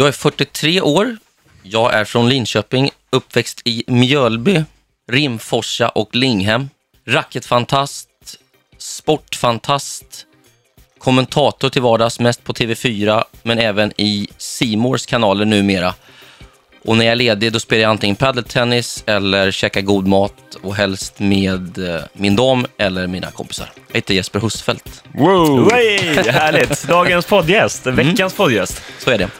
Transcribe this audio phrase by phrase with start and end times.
[0.00, 1.16] Jag är 43 år.
[1.62, 4.64] Jag är från Linköping, uppväxt i Mjölby,
[5.12, 6.68] Rimforsa och Linghem.
[7.06, 8.08] Racketfantast,
[8.78, 10.26] sportfantast,
[10.98, 15.94] kommentator till vardags, mest på TV4, men även i Simors kanaler numera.
[16.84, 20.74] Och när jag är ledig då spelar jag antingen padeltennis eller käkar god mat och
[20.74, 23.72] helst med eh, min dam eller mina kompisar.
[23.88, 25.04] Jag heter Jesper Husfeldt.
[25.12, 25.70] Wow!
[25.72, 26.88] Härligt!
[26.88, 28.82] Dagens poddgäst, veckans poddgäst.
[28.98, 29.30] Så är det.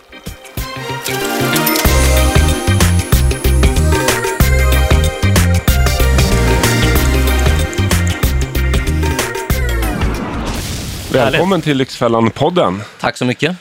[11.13, 12.81] Välkommen till Lyxfällan-podden.
[13.01, 13.57] Tack så mycket.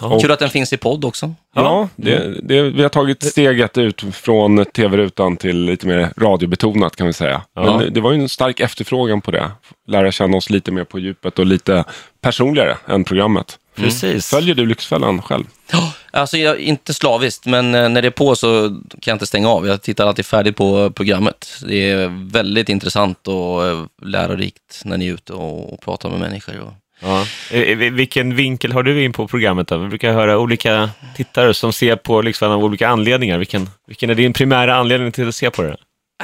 [0.00, 0.20] Ja.
[0.20, 1.34] Kul att den finns i podd också.
[1.54, 7.06] Ja, det, det, vi har tagit steget ut från tv-rutan till lite mer radiobetonat kan
[7.06, 7.42] vi säga.
[7.54, 7.78] Ja.
[7.78, 9.50] Men det var ju en stark efterfrågan på det.
[9.88, 11.84] Lära känna oss lite mer på djupet och lite
[12.20, 13.58] personligare än programmet.
[13.76, 14.30] Precis.
[14.30, 15.44] Följer du Lyxfällan själv?
[15.72, 19.26] Ja, Alltså, jag, inte slaviskt, men eh, när det är på så kan jag inte
[19.26, 19.66] stänga av.
[19.66, 21.62] Jag tittar alltid färdigt på programmet.
[21.66, 26.60] Det är väldigt intressant och eh, lärorikt när ni är ute och, pratar med människor.
[26.60, 26.72] Och...
[27.00, 27.26] Ja.
[27.50, 29.68] Eh, eh, Vilken vinkel har du in på programmet?
[29.68, 29.76] Då?
[29.76, 33.38] Vi brukar höra olika tittare som ser på Lyxfällan av olika anledningar.
[33.38, 35.76] Vilken, vilken är din primära anledning till att se på det?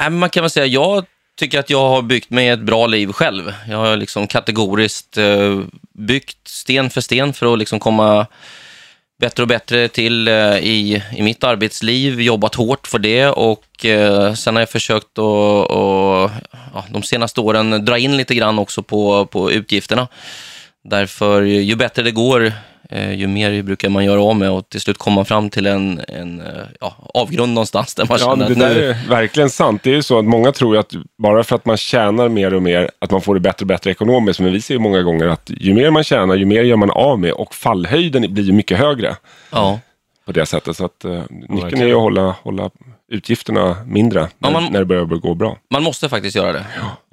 [0.09, 1.05] Man kan väl säga, jag
[1.39, 3.53] tycker att jag har byggt mig ett bra liv själv.
[3.69, 5.59] Jag har liksom kategoriskt eh,
[5.93, 8.27] byggt sten för sten för att liksom komma
[9.19, 14.33] bättre och bättre till eh, i, i mitt arbetsliv, jobbat hårt för det och eh,
[14.33, 16.31] sen har jag försökt att, och,
[16.73, 20.07] ja, de senaste åren dra in lite grann också på, på utgifterna.
[20.83, 22.53] Därför ju bättre det går,
[22.91, 26.39] ju mer brukar man göra av med och till slut komma fram till en, en
[26.41, 26.45] eh,
[26.79, 28.89] ja, avgrund någonstans där man Ja, känner det att nu...
[28.89, 29.83] är verkligen sant.
[29.83, 32.63] Det är ju så att många tror att bara för att man tjänar mer och
[32.63, 34.39] mer, att man får det bättre och bättre ekonomiskt.
[34.39, 36.89] Men vi ser ju många gånger att ju mer man tjänar, ju mer gör man
[36.91, 39.15] av med och fallhöjden blir ju mycket högre
[39.51, 39.79] Ja.
[40.25, 40.77] på det sättet.
[40.77, 42.69] Så att, uh, nyckeln är ju att hålla, hålla
[43.11, 45.57] utgifterna mindre när, man- när det börjar gå bra.
[45.71, 46.65] Man måste faktiskt göra det.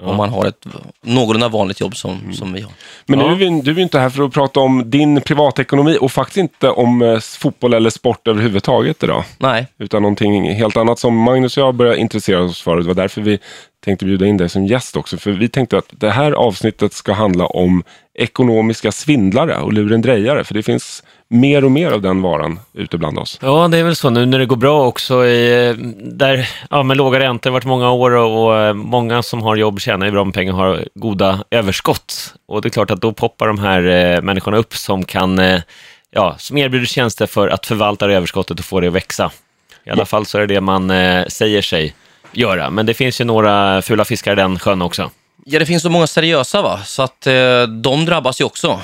[0.02, 0.66] Om man har ett
[1.02, 2.32] någorlunda vanligt jobb som, Mm.
[2.34, 2.72] som vi har.
[3.06, 3.26] Men Ja.
[3.26, 6.36] nu är vi, du är inte här för att prata om din privatekonomi och faktiskt
[6.36, 9.24] inte om eh, fotboll eller sport överhuvudtaget idag.
[9.38, 12.76] Nej, Utan någonting helt annat som Magnus och jag började intressera oss för.
[12.76, 13.38] Det var därför vi
[13.84, 15.16] tänkte bjuda in dig som gäst också.
[15.16, 17.82] För vi tänkte att det här avsnittet ska handla om
[18.14, 20.44] ekonomiska svindlare och lurendrejare.
[20.44, 23.38] För det finns mer och mer av den varan ute bland oss.
[23.42, 25.24] Ja, det är väl så nu när det går bra också.
[25.24, 28.74] I, eh, där, ja, med låga räntor, det har varit många år och, och eh,
[28.74, 32.34] många som har jobb tjänar ju bra med pengar och har goda överskott.
[32.48, 35.60] Och det är klart att då poppar de här eh, människorna upp som kan, eh,
[36.10, 39.30] ja, som erbjuder tjänster för att förvalta det överskottet och få det att växa.
[39.84, 41.94] I alla fall så är det det man eh, säger sig
[42.32, 42.70] göra.
[42.70, 45.10] Men det finns ju några fula fiskar i den sjön också.
[45.44, 48.80] Ja, det finns så många seriösa va, så att eh, de drabbas ju också.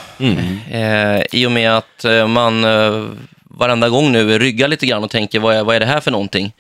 [0.71, 3.05] Eh, I och med att eh, man eh,
[3.51, 6.11] varenda gång nu ryggar lite grann och tänker vad är, vad är det här för
[6.11, 6.53] någonting?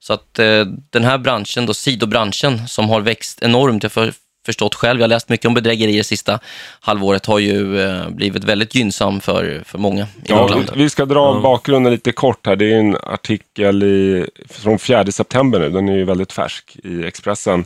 [0.00, 4.12] Så att eh, den här branschen, då, sidobranschen, som har växt enormt, jag har
[4.46, 6.38] förstått själv, jag har läst mycket om bedrägerier sista
[6.80, 10.70] halvåret, har ju eh, blivit väldigt gynnsam för, för många i Ja, vårt land.
[10.74, 12.56] vi ska dra bakgrunden lite kort här.
[12.56, 15.68] Det är en artikel i, från 4 september nu.
[15.70, 17.64] Den är ju väldigt färsk i Expressen.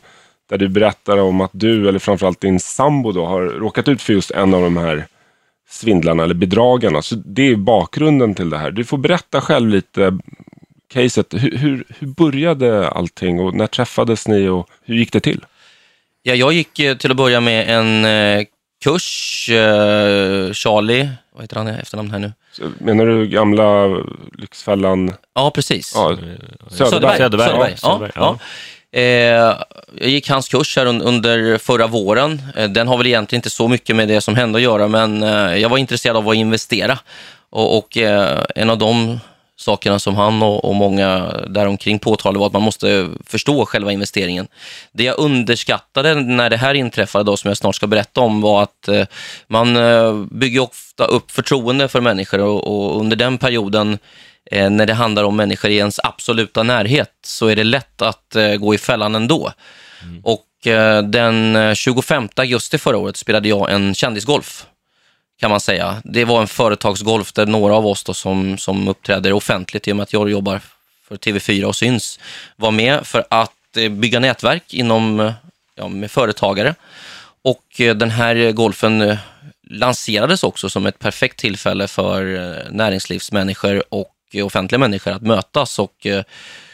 [0.50, 4.12] Där du berättar om att du, eller framförallt din sambo då, har råkat ut för
[4.12, 5.06] just en av de här
[5.68, 7.02] svindlarna eller bedragarna.
[7.02, 8.70] Så det är bakgrunden till det här.
[8.70, 10.18] Du får berätta själv lite
[10.92, 11.34] caset.
[11.34, 15.44] Hur, hur, hur började allting och när träffades ni och hur gick det till?
[16.22, 18.44] Ja, jag gick eh, till att börja med en eh,
[18.84, 22.32] kurs, eh, Charlie, vad heter han i efternamn här nu?
[22.78, 23.86] Menar du gamla
[24.38, 25.12] Lyxfällan?
[25.34, 25.92] Ja, precis.
[25.94, 26.16] Ja,
[26.70, 27.16] Söderberg.
[27.16, 27.50] Söderberg, Söderberg.
[27.58, 28.38] ja, Ja, Söderberg, ja.
[28.92, 29.02] Eh,
[29.94, 32.42] jag gick hans kurs här under förra våren.
[32.56, 35.22] Eh, den har väl egentligen inte så mycket med det som hände att göra, men
[35.22, 36.98] eh, jag var intresserad av att investera.
[37.50, 39.20] Och, och eh, en av de
[39.56, 44.46] sakerna som han och, och många däromkring påtalade var att man måste förstå själva investeringen.
[44.92, 48.62] Det jag underskattade när det här inträffade, då, som jag snart ska berätta om, var
[48.62, 49.04] att eh,
[49.46, 53.98] man bygger ofta upp förtroende för människor och, och under den perioden eh,
[54.52, 58.54] när det handlar om människor i ens absoluta närhet så är det lätt att eh,
[58.54, 59.52] gå i fällan ändå.
[60.22, 64.66] Och eh, den eh, 25 augusti förra året spelade jag en kändisgolf,
[65.40, 66.02] kan man säga.
[66.04, 70.02] Det var en företagsgolf där några av oss som, som uppträder offentligt, i och med
[70.02, 70.60] att jag jobbar
[71.08, 72.20] för TV4 och syns,
[72.56, 75.32] var med för att eh, bygga nätverk inom, eh,
[75.74, 76.74] ja, med företagare.
[77.44, 79.18] Och eh, den här golfen eh,
[79.70, 86.06] lanserades också som ett perfekt tillfälle för eh, näringslivsmänniskor och offentliga människor att mötas och
[86.06, 86.22] eh,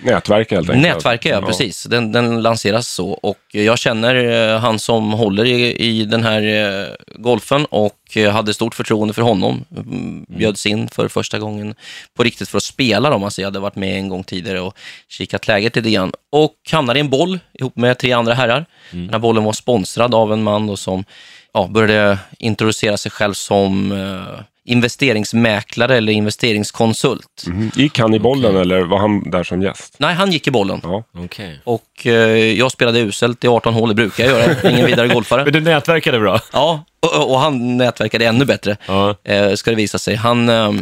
[0.03, 0.87] Nätverka helt enkelt.
[0.87, 1.29] nätverka.
[1.29, 1.85] Ja, precis.
[1.85, 6.43] Den, den lanseras så och jag känner eh, han som håller i, i den här
[6.43, 9.65] eh, golfen och eh, hade stort förtroende för honom.
[9.77, 11.75] Mm, Bjöds in för första gången
[12.17, 13.25] på riktigt för att spela dem.
[13.25, 14.77] Alltså jag hade varit med en gång tidigare och
[15.09, 18.67] kikat läget lite grann och hamnade i en boll ihop med tre andra herrar.
[18.91, 21.05] Den här bollen var sponsrad av en man då som
[21.53, 27.45] ja, började introducera sig själv som eh, investeringsmäklare eller investeringskonsult.
[27.47, 27.71] Mhm.
[27.75, 29.95] Gick han i bollen eller var han där som gäst?
[29.99, 30.81] Nej, han gick i bollen.
[30.83, 31.05] Ja.
[31.19, 31.61] Okej.
[31.65, 32.13] Och eh,
[32.59, 34.71] jag spelade uselt i 18 hål, det brukar jag göra.
[34.71, 35.45] Ingen vidare golfare.
[35.45, 36.41] Men du nätverkade bra?
[36.53, 39.15] Ja, och, och han nätverkade ännu bättre, Ja.
[39.25, 40.15] eh, ska det visa sig.
[40.15, 40.73] Han eh,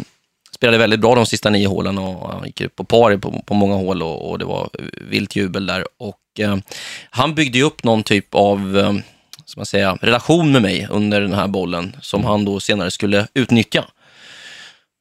[0.55, 3.55] spelade väldigt bra de sista nio hålen och han gick upp på par på, på
[3.55, 4.69] många hål och, och det var
[5.11, 5.85] vilt jubel där.
[5.99, 6.57] Och, eh,
[7.11, 8.93] han byggde ju upp någon typ av eh,
[9.47, 13.27] ska man säga, relation med mig under den här bollen som han då senare skulle
[13.35, 13.85] utnyttja.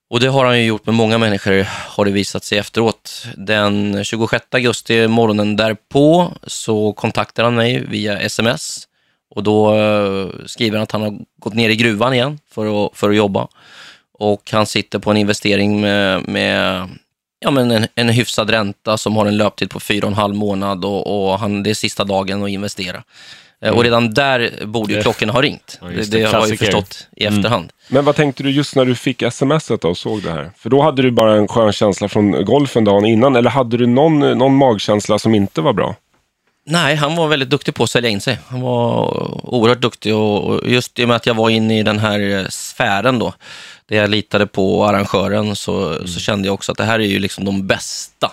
[0.10, 3.28] Och det har han ju gjort med många människor, har det visat sig efteråt.
[3.38, 8.88] Den 26 augusti, morgonen därpå, så kontaktar han mig via sms.
[9.36, 12.98] Och då eh, skriver han att han har gått ner i gruvan igen för att,
[12.98, 13.48] för att jobba.
[14.14, 16.90] Och han sitter på en investering med, med
[17.40, 20.36] ja, men en, en hyfsad ränta som har en löptid på fyra och en halv
[20.36, 23.04] månad och, och han, det är sista dagen att investera.
[23.62, 25.80] Eh, Och redan där borde ju klockorna ha ringt.
[25.82, 27.72] Ja, det, det har jag ju förstått i efterhand.
[27.88, 30.52] Men vad tänkte du just när du fick smset och såg det här?
[30.58, 33.88] För då hade du bara en skön känsla från golfen dagen innan, eller hade du
[33.88, 35.96] någon, någon magkänsla som inte var bra?
[36.68, 38.40] Nej, han var väldigt duktig på att sälja in sig.
[38.48, 39.08] Han var
[39.56, 42.46] oerhört duktig och just i och med att jag var inne i den här eh,
[42.50, 43.34] sfären då,
[43.90, 47.20] där jag litade på arrangören, så, så kände jag också att det här är ju
[47.20, 48.32] liksom de bästa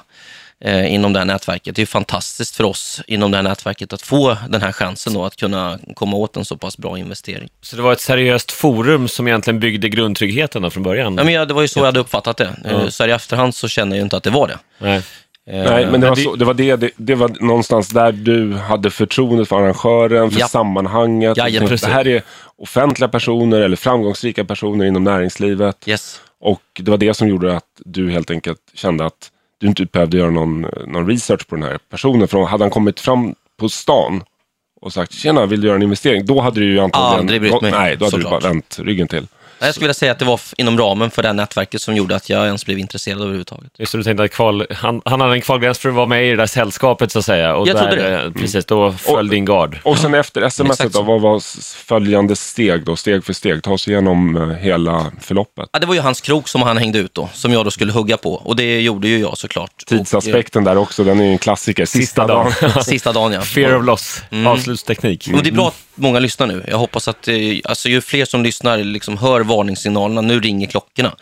[0.67, 1.75] inom det här nätverket.
[1.77, 5.13] Det är ju fantastiskt för oss inom det här nätverket att få den här chansen
[5.15, 7.49] då, att kunna komma åt en så pass bra investering.
[7.63, 11.15] Så det var ett seriöst forum som egentligen byggde grundtryggheten från början?
[11.17, 12.51] Ja, men jag, det var ju så jag hade uppfattat det.
[12.65, 14.59] Eh, Så här i efterhand så känner jag ju inte att det var det.
[14.79, 14.97] Nej.
[15.47, 18.13] Eh, Nej, men det var, det- så, det, var det, det, det var någonstans där
[18.13, 20.49] du hade förtroendet för arrangören, för Ja.
[20.49, 21.37] sammanhanget.
[21.37, 22.23] Ja, ja, tänkte, det här är
[22.59, 25.77] offentliga personer eller framgångsrika personer inom näringslivet.
[25.89, 26.21] Yes.
[26.41, 29.31] Och det var det som gjorde att du helt enkelt kände att
[29.63, 32.29] du inte behövde göra någon, någon research på den här personen.
[32.29, 34.23] För hade han kommit fram på stan
[34.81, 36.27] och sagt tjena, vill du göra en investering?
[36.27, 37.21] Då hade du ju antagligen...
[37.21, 38.43] Aldrig brytt mig, Nej, då hade du såklart.
[38.43, 39.27] bara vänt ryggen till.
[39.67, 42.17] Jag skulle vilja säga att det var inom ramen för det här nätverket som gjorde
[42.17, 43.73] att jag ens blev intresserad överhuvudtaget.
[43.79, 46.27] Just det, du tänkte att kval, han, han hade en kvalgräns för att vara med
[46.27, 47.55] i det där sällskapet så att säga.
[47.55, 48.23] Och Jag där, trodde det.
[48.25, 49.79] eh, Precis, då föll din gard.
[49.85, 51.41] Och sen efter sms då, vad var
[51.85, 52.97] följande steg då?
[52.97, 55.69] Steg för steg, ta oss igenom eh, hela förloppet.
[55.73, 57.93] Ja, det var ju hans krok som han hängde ut då, som jag då skulle
[57.93, 58.33] hugga på.
[58.35, 59.71] Och det gjorde ju jag såklart.
[59.87, 61.85] Tidsaspekten där också, den är ju en klassiker.
[61.85, 62.53] Sista, Sista dagen.
[62.61, 62.73] dagen.
[62.77, 63.41] Och, sista dagen, ja.
[63.41, 64.47] Fear of loss, Mm.
[64.47, 65.29] avslutsteknik.
[65.35, 66.65] Och det är bra att många lyssnar nu.
[66.69, 70.21] Jag hoppas att eh, alltså, ju fler som lyssnar liksom hör varningssignalerna.
[70.21, 71.17] Nu ringer klockorna.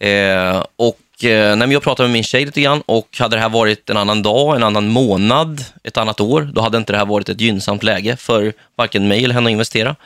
[0.00, 3.48] Eh, och eh, när jag pratade med min tjej lite grann och hade det här
[3.48, 7.06] varit en annan dag, en annan månad, ett annat år, då hade inte det här
[7.06, 9.96] varit ett gynnsamt läge för varken mig eller henne att investera.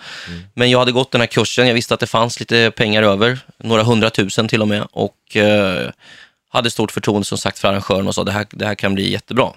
[0.55, 3.39] Men jag hade gått den här kursen, jag visste att det fanns lite pengar över,
[3.59, 5.91] några hundratusen till och med, och eh,
[6.53, 9.12] hade stort förtroende som sagt för arrangören och sa det här, det här kan bli
[9.12, 9.53] jättebra.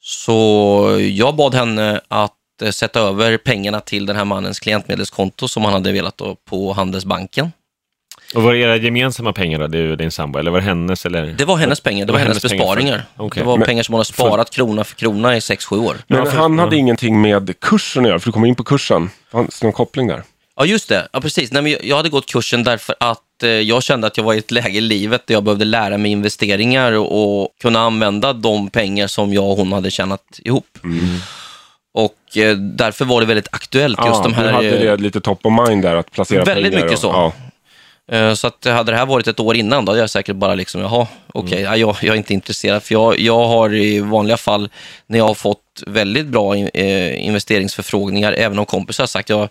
[0.00, 5.64] Så jag bad henne att eh, sätta över pengarna till den här mannens klientmedelskonto som
[5.64, 7.52] han hade velat då på Handelsbanken.
[8.34, 10.38] Och var det era gemensamma pengar då, du och din sambo?
[10.38, 11.06] Eller var det hennes?
[11.06, 11.26] Eller?
[11.26, 13.04] Det var hennes pengar, det var hennes pengar för- besparingar.
[13.16, 13.42] Okej.
[13.42, 15.96] Det var Men- pengar som hon har sparat krona för krona i 6-7 år.
[16.06, 16.80] Men Ja, för- han hade ja.
[16.80, 19.10] ingenting med kursen att göra, för du kom in på kursen.
[19.32, 20.22] Fanns det någon koppling där?
[20.56, 21.08] Ja, just det.
[21.12, 21.52] Ja, precis.
[21.52, 24.38] Nej, men jag- hade gått kursen därför att eh, jag kände att jag var i
[24.38, 28.70] ett läge i livet där jag behövde lära mig investeringar och, och kunna använda de
[28.70, 30.78] pengar som jag och hon hade tjänat ihop.
[31.96, 34.44] Och eh, därför var det väldigt aktuellt, just Ja, de här...
[34.44, 36.84] du hade eh, det lite top of mind där, att placera Väldigt pengar.
[36.84, 37.32] mycket och, så.
[38.08, 38.16] Ja.
[38.16, 40.54] Eh, Så att hade det här varit ett år innan, då hade jag säkert bara
[40.54, 42.82] liksom, jaha, okej, ja, jag, jag är inte intresserad.
[42.82, 44.68] För jag, jag har i vanliga fall,
[45.06, 49.48] när jag har fått väldigt bra in- eh, investeringsförfrågningar, även om kompisar har sagt, jag,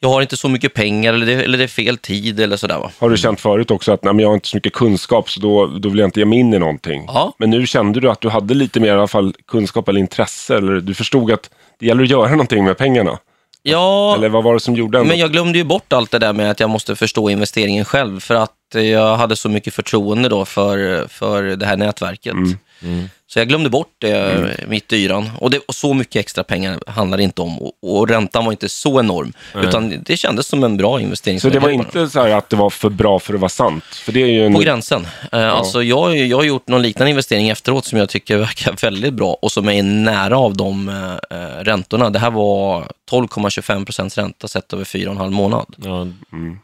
[0.00, 2.78] jag har inte så mycket pengar eller det, eller det är fel tid eller sådär.
[2.78, 2.90] Va?
[2.98, 5.40] Har du känt förut också att nej, men jag har inte så mycket kunskap, så
[5.40, 7.04] då, då vill jag inte ge mig in i någonting?
[7.06, 7.34] Ja.
[7.38, 10.56] Men nu kände du att du hade lite mer i alla fall kunskap eller intresse,
[10.56, 13.18] eller du förstod att det gäller att göra någonting med pengarna?
[13.62, 15.08] Ja, Eller vad var det som gjorde ändå?
[15.08, 18.20] men jag glömde ju bort allt det där med att jag måste förstå investeringen själv,
[18.20, 22.34] för att eh, jag hade så mycket förtroende då för, för det här nätverket.
[23.32, 25.30] Så jag glömde bort det mitt i yran.
[25.38, 27.58] Och, det, och så mycket extra pengar handlar det inte om.
[27.62, 29.32] Och, och räntan var inte så enorm.
[29.62, 31.40] Utan det kändes som en bra investering.
[31.40, 33.84] Så det var inte så här att det var för bra för att vara sant?
[33.84, 34.54] För det är ju en...
[34.54, 35.06] På gränsen.
[35.32, 39.14] Eh, Alltså jag, jag har gjort någon liknande investering efteråt som jag tycker verkar väldigt
[39.14, 42.10] bra och som är nära av de eh, räntorna.
[42.10, 45.66] Det här var 12,25 procents ränta sett över fyra och en halv månad.
[45.76, 46.06] Ja,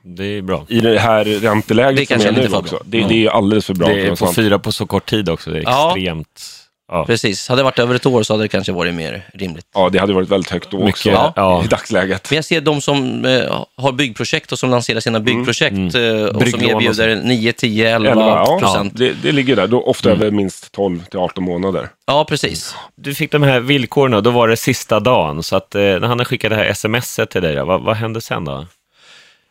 [0.03, 0.67] det är bra.
[0.69, 2.83] I det här ränteläget Det som kanske är är nu också.
[2.85, 4.37] Det, det är alldeles för bra för Det att är vara på sant.
[4.37, 5.51] fyra på så kort tid också.
[5.51, 5.89] Det är Ja.
[5.97, 6.56] extremt...
[6.89, 7.07] Ja.
[7.07, 7.49] Precis.
[7.49, 9.67] Hade det varit över ett år så hade det kanske varit mer rimligt.
[9.75, 11.33] Ja, det hade varit väldigt högt då Mycket, också.
[11.37, 11.65] ja.
[11.65, 12.31] I dagsläget.
[12.31, 16.49] Men jag ser de som eh, har byggprojekt och som lanserar sina byggprojekt eh, och
[16.49, 18.93] som och erbjuder 9, 10, 11 Elva, ja, procent.
[18.97, 19.67] det, det ligger där.
[19.67, 21.89] Då ofta över minst 12 till 18 månader.
[22.07, 22.75] Ja, precis.
[22.97, 25.43] Du fick de här villkoren då var det sista dagen.
[25.43, 28.45] Så att eh, när han skickade det här smset till dig, vad, vad hände sen
[28.45, 28.67] då?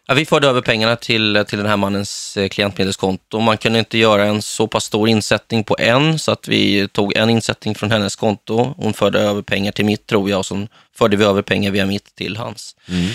[0.07, 3.39] Ja, vi förde över pengarna till, till den här mannens eh, klientmedelskonto.
[3.39, 7.17] Man kunde inte göra en så pass stor insättning på en, så att vi tog
[7.17, 8.73] en insättning från hennes konto.
[8.77, 11.85] Hon förde över pengar till mitt, tror jag, och så förde vi över pengar via
[11.85, 12.75] mitt till hans.
[12.89, 13.05] Mm.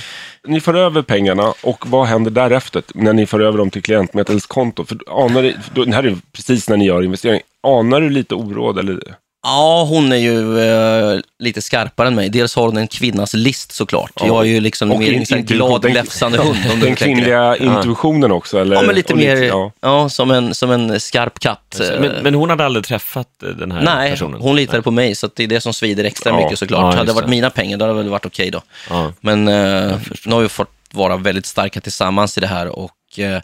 [0.47, 4.85] Ni för över pengarna och vad händer därefter när ni för över dem till klientmedelskonto?
[4.85, 7.41] För anar för det här är precis när ni gör investering.
[7.63, 8.79] Anar du lite oråd?
[8.79, 9.01] Eller?
[9.43, 12.29] Ja, hon är ju eh, lite skarpare än mig.
[12.29, 14.13] Dels har hon en kvinnas list såklart.
[14.21, 14.27] Ja.
[14.27, 16.59] Jag är ju liksom Och mer in- en glad, den- gläfsande hund.
[16.73, 16.97] Om Den det.
[16.97, 18.59] kvinnliga intuitionen också?
[18.61, 18.77] Eller?
[18.77, 19.73] Ja, men lite mer ja.
[19.81, 20.09] ja.
[20.09, 21.81] som, en, som en skarp katt.
[22.01, 24.41] Men, men hon hade aldrig träffat eh, den här Nej, personen?
[24.41, 26.37] hon litade på mig, så att det är det som svider extra Ja.
[26.45, 26.81] mycket såklart.
[26.95, 28.63] Ja, hade det varit mina pengar, då hade det väl varit okej då.
[28.91, 29.13] Ja.
[29.21, 33.25] Men eh, nu har vi fått vara väldigt starka tillsammans i det här och eh,
[33.37, 33.41] i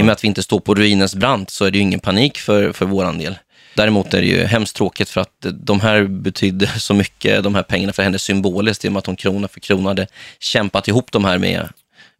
[0.00, 2.38] och med att vi inte står på ruinens brant så är det ju ingen panik
[2.38, 3.38] för, för våran del.
[3.78, 7.62] Däremot är det ju hemskt tråkigt för att de här betydde så mycket, de här
[7.62, 10.06] pengarna för henne symboliskt, i och med att hon krona för krona hade
[10.38, 11.68] kämpat ihop de här med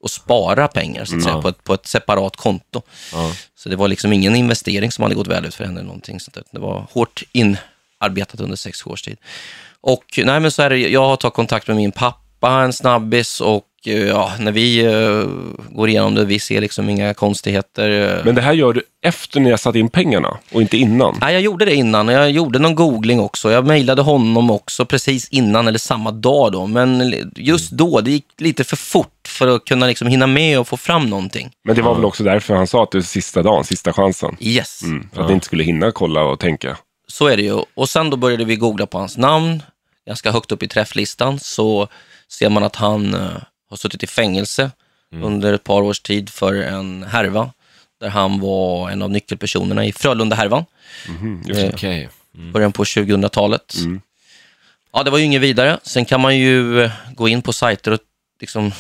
[0.05, 2.83] att spara pengar så att säga, på, ett, på ett separat konto.
[3.13, 3.33] Ja.
[3.57, 5.81] Så det var liksom ingen investering som hade gått väl ut för henne.
[5.81, 6.45] eller Någonting sånt där.
[6.51, 9.17] Det var hårt inarbetat under sex års tid.
[9.81, 13.41] Och nej, men så är det, jag har tagit kontakt med min pappa, en snabbis,
[13.41, 15.29] och eh, ja, när vi eh,
[15.71, 17.91] går igenom det, vi ser liksom inga konstigheter.
[18.19, 18.25] eh.
[18.25, 21.19] Men det här gör du efter ni har satt in pengarna och inte innan?
[21.21, 23.51] Nej, jag gjorde det innan och jag gjorde någon googling också.
[23.51, 26.67] Jag mejlade honom också precis innan eller samma dag då.
[26.67, 30.69] Men just då, det gick lite för fort för att kunna liksom hinna med och
[30.69, 31.51] få fram någonting.
[31.65, 34.37] Men det var väl också därför han sa att det är sista dagen, sista chansen.
[34.41, 34.83] Yes.
[34.83, 36.77] Mm, för att ni inte skulle hinna kolla och tänka.
[37.09, 37.63] Så är det ju.
[37.75, 39.63] Och sen då började vi googla på hans namn.
[40.07, 41.89] Ganska högt upp i träfflistan så
[42.33, 44.71] ser man att han eh, har suttit i fängelse
[45.11, 47.53] under ett par års tid för en härva.
[48.01, 50.65] Där han var en av nyckelpersonerna i Frölunda-härvan.
[51.09, 51.51] Mm.
[51.51, 52.09] Eh, Okej.
[52.33, 53.75] början på 2000-talet.
[53.77, 54.01] Mm.
[54.93, 55.79] Ja, det var ju inget vidare.
[55.83, 58.01] Sen kan man ju eh, gå in på sajter och
[58.41, 58.73] liksom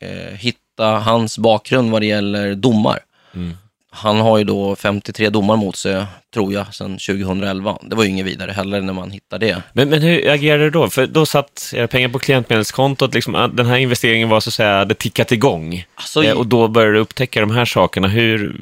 [0.00, 3.00] eh, hitta hans bakgrund vad det gäller domar.
[3.34, 3.56] Mm.
[3.94, 7.78] Han har ju då 53 domar mot sig, tror jag, sedan 2011.
[7.82, 9.62] Det var ju inget vidare heller när man hittar det.
[9.72, 10.90] Men, men hur agerade du då?
[10.90, 14.54] För då satt era pengar på klientmedelskontot, liksom, att den här investeringen var så att
[14.54, 15.84] säga, det tickat igång.
[15.94, 18.08] Alltså, Eh, och då började du upptäcka de här sakerna.
[18.08, 18.56] Hur,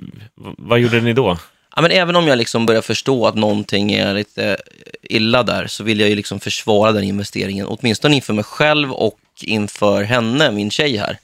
[0.58, 1.38] vad gjorde ni då?
[1.76, 4.56] ja, men även om jag liksom börjar förstå att någonting är lite
[5.02, 9.18] illa där, så vill jag ju liksom försvara den investeringen, åtminstone inför mig själv och
[9.42, 11.18] inför henne, min tjej här.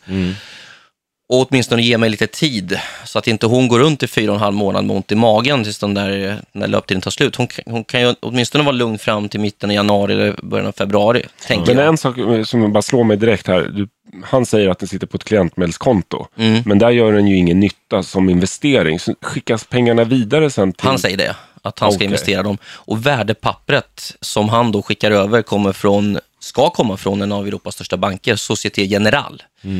[1.28, 4.36] Och åtminstone ge mig lite tid, så att inte hon går runt i fyra och
[4.36, 7.36] en halv månad med ont i magen tills den där, när löptiden tar slut.
[7.36, 10.66] Hon, kan- hon kan ju åtminstone vara lugn fram till mitten av januari eller början
[10.66, 11.88] av februari, tänker Men jag.
[11.88, 12.16] en sak
[12.46, 13.62] som bara slår mig direkt här.
[13.62, 13.88] Du,
[14.24, 16.26] han säger att den sitter på ett klientmedelskonto.
[16.36, 16.62] Mm.
[16.66, 19.00] Men där gör den ju ingen nytta som investering.
[19.00, 20.88] Så skickas pengarna vidare sen till...
[20.88, 22.04] Han säger det, att han ska Okej.
[22.04, 22.58] investera dem.
[22.66, 27.74] Och värdepappret som han då skickar över kommer från, ska komma från en av Europas
[27.74, 29.42] största banker, Société Générale.
[29.62, 29.70] Eh,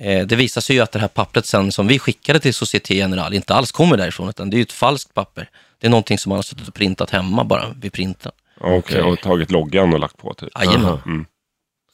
[0.00, 3.34] Det visar sig ju att det här pappret sen som vi skickade till Société Générale
[3.34, 5.48] inte alls kommer därifrån, utan det är ju ett falskt papper.
[5.80, 8.32] Det är någonting som man har suttit och printat hemma bara vid printen.
[8.60, 9.02] Okej, Okej.
[9.02, 10.48] och tagit loggan och lagt på typ.
[10.58, 10.98] Jajamän.
[11.06, 11.26] Mm.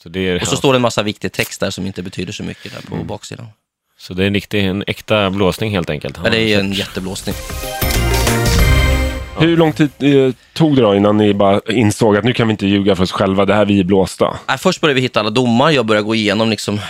[0.02, 2.32] Så det, är, Och så står det en massa viktig text där som inte betyder
[2.32, 3.46] så mycket där på baksidan.
[3.98, 6.22] så det är en, riktig, en äkta blåsning helt enkelt?
[6.22, 7.34] Men det är en jätteblåsning.
[9.38, 12.50] Hur lång tid eh, tog det då innan ni bara insåg att nu kan vi
[12.50, 14.38] inte ljuga för oss själva, det här vi är blåsta?
[14.58, 15.70] Först började vi hitta alla domar.
[15.70, 16.80] Jag började gå igenom liksom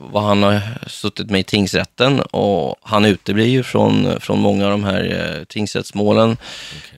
[0.00, 4.70] vad han har suttit med i tingsrätten och han uteblir ju från, från många av
[4.70, 6.36] de här eh, tingsrättsmålen.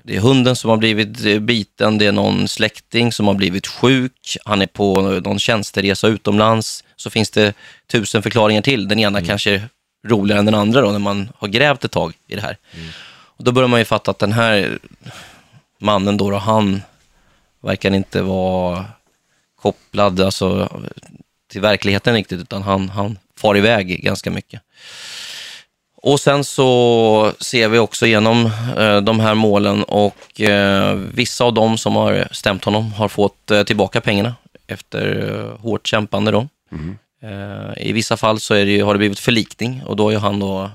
[0.03, 3.67] Det är hunden som har blivit eh, biten, det är någon släkting som har blivit
[3.67, 6.85] sjuk, han är på någon tjänsteresa utomlands.
[6.97, 7.55] Så finns det
[7.93, 8.89] tusen förklaringar till.
[8.89, 9.63] Den ena kanske
[10.07, 12.57] roligare än den andra då, när man har grävt ett tag i det här.
[13.37, 14.79] Och då börjar man ju fatta att den här
[15.79, 16.83] mannen då, då han
[17.61, 18.85] verkar inte vara
[19.63, 20.69] kopplad alltså,
[21.53, 24.63] till verkligheten riktigt, utan han, han far iväg ganska mycket.
[25.97, 31.55] Och sen så ser vi också igenom eh, de här målen och eh, vissa av
[31.55, 34.35] dem som har stämt honom har fått eh, tillbaka pengarna
[34.67, 36.31] efter eh, hårt kämpande.
[36.31, 36.49] Då.
[37.23, 40.11] Eh, I vissa fall så är det ju, har det blivit förlikning och då har
[40.11, 40.71] ju han då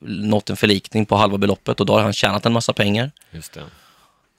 [0.00, 3.10] nått en förlikning på halva beloppet och då har han tjänat en massa pengar.
[3.30, 3.62] Just det.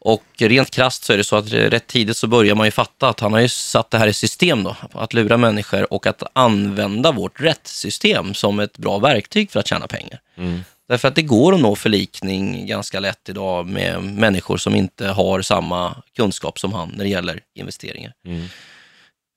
[0.01, 3.09] Och rent krasst så är det så att rätt tidigt så börjar man ju fatta
[3.09, 6.23] att han har ju satt det här i system då, att lura människor och att
[6.33, 10.19] använda vårt rättssystem som ett bra verktyg för att tjäna pengar.
[10.37, 10.63] Mm.
[10.87, 15.41] Därför att det går att nå förlikning ganska lätt idag med människor som inte har
[15.41, 18.13] samma kunskap som han när det gäller investeringar.
[18.25, 18.45] Mm.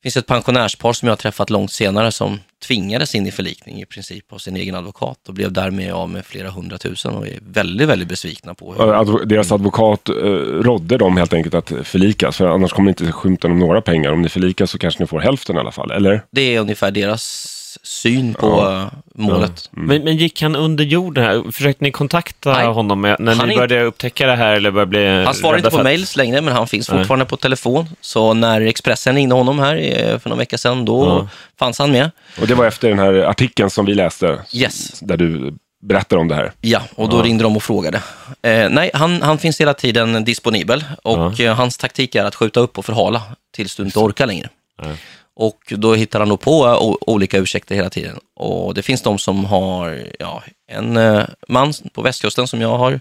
[0.03, 3.83] Det finns ett pensionärspar som jag har träffat långt senare som tvingades in i förlikning
[3.83, 7.39] i princip av sin egen advokat och blev därmed av med flera hundratusen och är
[7.43, 12.47] väldigt, väldigt besvikna på hur Deras advokat eh, rådde dem helt enkelt att förlikas, för
[12.47, 14.13] annars kommer ni inte skymta om några pengar.
[14.13, 16.25] Om ni förlikas så kanske ni får hälften i alla fall, eller?
[16.31, 18.83] Det är ungefär deras syn på Ja.
[18.83, 19.69] eh, målet.
[19.71, 21.53] Men, men gick han under jorden här?
[21.53, 22.67] Försökte ni kontakta Nej.
[22.67, 25.77] honom när Han ni började upptäcka det här eller började bli Han svarar inte på
[25.77, 26.99] att- mails längre, men han finns Nej.
[26.99, 27.87] fortfarande på telefon.
[28.01, 31.29] Så när Expressen ringde honom här eh, för någon vecka sedan, då Ja.
[31.59, 32.11] fanns han med.
[32.41, 35.01] Och det var efter den här artikeln som vi läste, Yes.
[35.01, 36.53] där du berättar om det här.
[36.61, 37.23] Ja, och då Ja.
[37.23, 37.97] ringde de och frågade.
[38.43, 42.61] Eh, nej, han, han finns hela tiden disponibel och eh, hans taktik är att skjuta
[42.61, 43.23] upp och förhala
[43.55, 44.49] tills du inte orkar längre.
[44.83, 44.89] Ja.
[45.35, 48.19] Och då hittar han då på eh, olika ursäkter hela tiden.
[48.35, 53.01] Och det finns de som har, ja, en eh, man på västkusten som jag har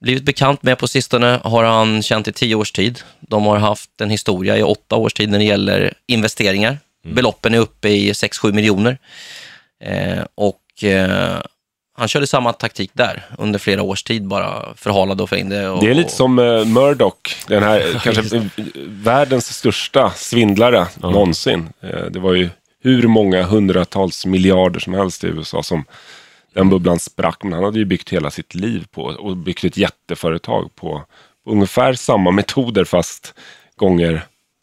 [0.00, 3.00] blivit bekant med på sistone har han känt i tio års tid.
[3.20, 6.78] De har haft en historia i åtta års tid när det gäller investeringar.
[7.04, 8.98] Beloppen är uppe i 6-7 miljoner.
[9.84, 11.40] Eh, och eh,
[12.00, 15.68] han körde samma taktik där under flera års tid, bara förhalade och få in det.
[15.68, 18.48] Och, Det är lite som uh, Murdoch, den här kanske
[18.86, 21.68] världens största svindlare någonsin.
[21.80, 22.48] Eh, det var ju
[22.82, 25.84] hur många hundratals miljarder som helst i USA som
[26.54, 27.42] den bubblan sprack.
[27.42, 31.02] Men han hade ju byggt hela sitt liv på och byggt ett jätteföretag på,
[31.44, 33.34] på ungefär samma metoder fast
[33.76, 34.22] gånger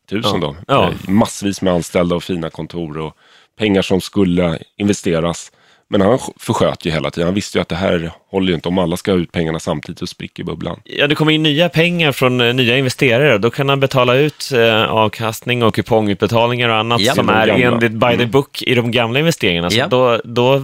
[0.10, 0.40] tusen Ja.
[0.40, 0.56] då.
[0.68, 0.88] Ja.
[0.88, 3.14] Eh, Massvis med anställda och fina kontor och
[3.58, 5.52] pengar som skulle investeras.
[5.90, 7.28] Men han försköt ju hela tiden.
[7.28, 8.68] Han visste ju att det här håller ju inte.
[8.70, 10.80] Om alla ska ha ut pengarna samtidigt så spricker bubblan.
[10.84, 13.38] Ja, det kommer in nya pengar från eh, nya investerare.
[13.38, 17.14] Då kan han betala ut eh, avkastning och kupongutbetalningar och annat Ja.
[17.14, 17.68] som är gamla.
[17.68, 19.70] enligt by the book i de gamla investeringarna.
[19.70, 19.88] Så Ja.
[19.88, 20.64] då, då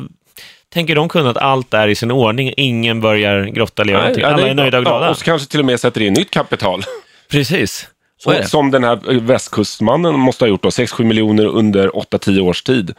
[0.73, 2.53] tänker de kunna att allt är i sin ordning.
[2.57, 4.23] Ingen börjar grotta eller göra någonting.
[4.23, 5.05] ja, Alla är nöjda och glada.
[5.05, 6.83] Ja, och så kanske till och med sätter in nytt kapital.
[7.31, 7.87] Precis.
[8.45, 12.93] Som den här västkustmannen måste ha gjort då, 6-7 miljoner under 8-10 års tid.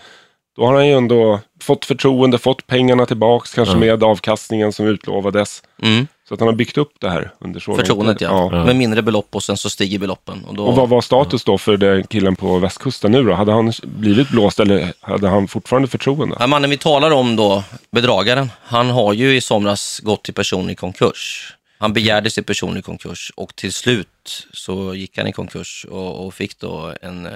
[0.57, 3.79] Då har han ju ändå fått förtroende, fått pengarna tillbaks, kanske Ja.
[3.79, 5.63] med avkastningen som utlovades.
[5.83, 8.29] Mm, Så att han har byggt upp det här under så lång förtroendet, tid.
[8.29, 8.49] ja.
[8.53, 8.65] Ja.
[8.65, 10.45] Med mindre belopp och sen så stiger beloppen.
[10.45, 13.33] Och då, Och vad var status då för den killen på västkusten nu då?
[13.35, 16.37] Hade han blivit blåst eller hade han fortfarande förtroende?
[16.41, 20.79] Ja, mannen vi talar om då, bedragaren, han har ju i somras gått till personlig
[20.79, 21.55] konkurs.
[21.79, 26.35] Han begärde sig personlig konkurs och till slut så gick han i konkurs och, och
[26.35, 27.33] fick då en, eh,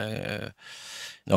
[1.24, 1.32] en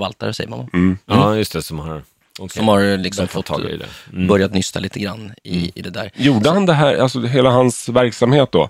[0.00, 0.66] konkursförvaltare, säger man va?
[0.72, 0.98] Mm.
[1.06, 2.02] Ja, just det, som har,
[2.38, 2.48] okay.
[2.48, 3.86] Som har liksom fått, tag i det.
[4.12, 4.26] Mm.
[4.26, 6.10] börjat nysta lite grann i, i det där.
[6.16, 8.68] Gjorde han det här, alltså hela hans verksamhet då?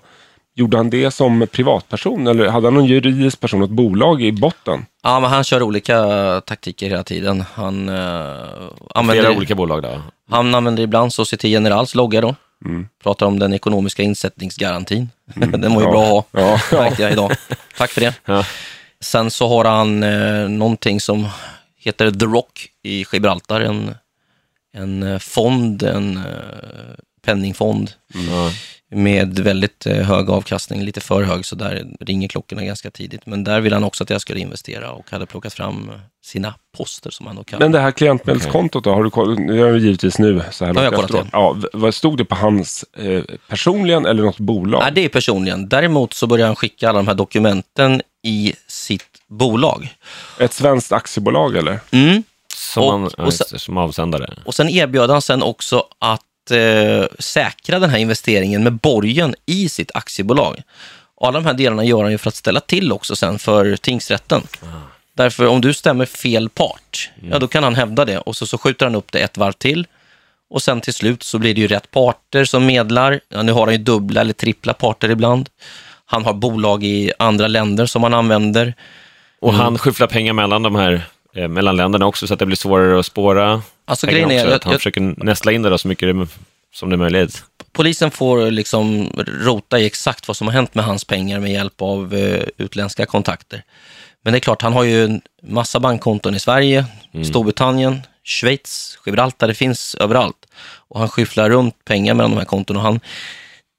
[0.55, 4.85] Gjorde han det som privatperson eller hade han någon juridisk person, ett bolag i botten?
[5.03, 5.97] Ja, men han kör olika
[6.45, 7.43] taktiker hela tiden.
[7.53, 10.01] Han, eh, Flera använder, olika bolag då.
[10.29, 12.35] han använder ibland Société Generals logga då.
[12.65, 12.87] Mm.
[13.03, 15.09] Pratar om den ekonomiska insättningsgarantin.
[15.35, 15.91] den var ju Ja.
[15.91, 17.31] bra att ha, Ja, jag idag.
[17.77, 18.13] Tack för det.
[18.25, 18.43] Ja.
[19.07, 21.27] Sen så har han eh, någonting som
[21.77, 23.95] heter The Rock i Gibraltar, en,
[24.73, 26.23] en eh, fond, en eh,
[27.25, 28.51] penningfond Ja.
[28.91, 33.25] med väldigt eh, hög avkastning, lite för hög, så där ringer klockorna ganska tidigt.
[33.25, 35.91] Men där vill han också att jag skulle investera och hade plockat fram
[36.25, 39.53] sina poster som han då kallar Men det här klientmedelskontot då, har du koll- det
[39.59, 41.27] är ju givetvis nu så här långt kollat efteråt.
[41.31, 44.81] Ja, vad stod det på hans eh, personligen eller något bolag?
[44.83, 45.69] Nej, det är personligen.
[45.69, 48.53] Däremot så börjar han skicka alla de här dokumenten i
[49.29, 49.95] bolag.
[50.39, 51.79] Ett svenskt aktiebolag eller?
[51.91, 52.23] Mm.
[52.55, 54.33] Som, Och- man, och sen- som avsändare.
[54.45, 59.69] Och sen erbjöd han sen också att eh, säkra den här investeringen med borgen i
[59.69, 60.61] sitt aktiebolag.
[61.15, 63.75] Och alla de här delarna gör han ju för att ställa till också sen för
[63.77, 64.41] tingsrätten.
[65.13, 68.57] Därför om du stämmer fel part, ja då kan han hävda det och så, så
[68.57, 69.87] skjuter han upp det ett varv till.
[70.49, 73.19] Och sen till slut så blir det ju rätt parter som medlar.
[73.29, 75.49] Ja, nu har han ju dubbla eller trippla parter ibland.
[76.05, 78.73] Han har bolag i andra länder som han använder.
[79.39, 81.01] Och han skyfflar pengar mellan de här
[81.35, 84.35] eh, mellan länderna också så att det blir svårare att spåra Alltså pengar grejen är,
[84.35, 84.49] också.
[84.49, 86.27] jag, Att han jag, försöker nästla in det då så mycket det,
[86.73, 87.43] som det är möjligt.
[87.71, 91.81] polisen får liksom rota i exakt vad som har hänt med hans pengar med hjälp
[91.81, 93.63] av eh, utländska kontakter.
[94.23, 96.85] Men det är klart, han har ju en massa bankkonton i Sverige,
[97.25, 100.45] Storbritannien, Schweiz, Gibraltar, det finns överallt.
[100.89, 102.79] Och han skyfflar runt pengar mellan de här kontona.
[102.79, 102.99] Och han,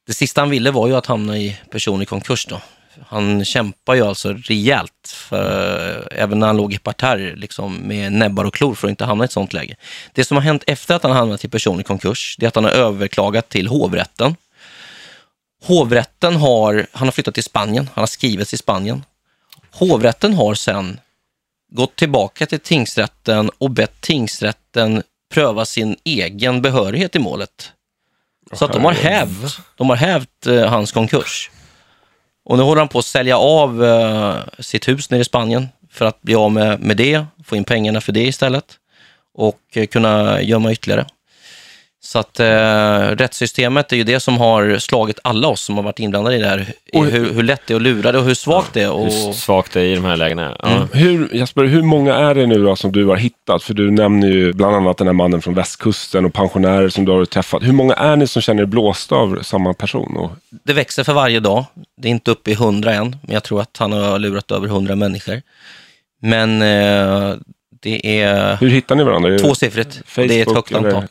[0.07, 2.47] det sista han ville var ju att hamna i personlig konkurs.
[2.47, 2.61] Då.
[3.07, 8.45] Han kämpar ju alltså rejält, för, även när han låg i parterr liksom, med näbbar
[8.45, 9.77] och klor för att inte hamna i ett sånt läge.
[10.13, 12.65] Det som har hänt efter att han hamnat i personlig konkurs, det är att han
[12.65, 14.37] har överklagat till hovrätten.
[15.65, 19.05] Hovrätten har, han har flyttat till Spanien, han har skrivits i Spanien.
[19.71, 21.01] Hovrätten har sen
[21.73, 27.73] gått tillbaka till tingsrätten och bett tingsrätten pröva sin egen behörighet i målet.
[28.53, 31.51] Så att de har hävt, de har hävt eh, hans konkurs.
[32.49, 36.05] Och nu håller han på att sälja av eh, sitt hus nere i Spanien för
[36.05, 38.65] att bli av med, med det, få in pengarna för det istället
[39.35, 41.07] och eh, kunna gömma ytterligare.
[42.01, 42.47] Så att eh,
[43.17, 46.47] rättssystemet är ju det som har slagit alla oss som har varit inblandade i det
[46.49, 46.73] här.
[46.93, 48.91] I hur, hur lätt det är att lura det och hur svagt det är.
[48.91, 50.57] Och, Hur svagt det är i de här lägena.
[50.63, 50.69] Ja.
[50.69, 50.89] Mm.
[50.93, 53.63] Hur, Jesper, hur många är det nu då som du har hittat?
[53.63, 57.13] För du nämner ju bland annat den här mannen från västkusten och pensionärer som du
[57.13, 57.63] har träffat.
[57.63, 60.17] Hur många är ni som känner er blåsta av samma person?
[60.17, 60.31] Och,
[60.65, 61.65] Det växer för varje dag.
[61.97, 64.69] Det är inte uppe i hundra än, men jag tror att han har lurat över
[64.69, 65.43] hundra människor.
[66.23, 67.35] Men eh,
[67.83, 69.39] det är hur hittar ni varandra?
[69.39, 70.01] Tvåsiffrigt.
[70.17, 71.09] och Det är ett högt eller-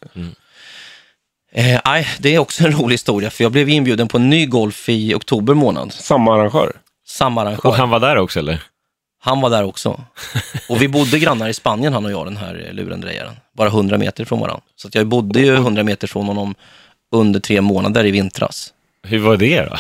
[1.57, 1.73] antal.
[1.73, 4.45] Eh, nej, det är också en rolig historia, för jag blev inbjuden på en ny
[4.45, 5.93] golf i oktober månad.
[5.93, 6.75] Samma arrangör?
[7.07, 7.65] Samma arrangör.
[7.65, 8.63] Och han var där också eller?
[9.19, 10.01] Han var där också.
[10.69, 13.33] Och vi bodde grannar i Spanien, han och jag, den här lurendrejaren.
[13.57, 14.61] Bara 100 meter från varandra.
[14.75, 16.55] Så att jag bodde ju 100 meter från honom
[17.11, 18.73] under tre månader i vintras.
[19.03, 19.75] Hur var det då?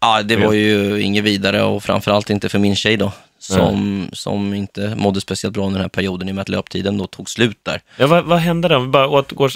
[0.00, 3.12] Ja, det var ju inget vidare och framförallt inte för min tjej då.
[3.38, 6.98] Som, som inte mådde speciellt bra under den här perioden i och med att löptiden
[6.98, 7.80] då tog slut där.
[7.96, 8.78] Ja, vad, vad hände då?
[8.78, 9.52] Vi Bara återgår,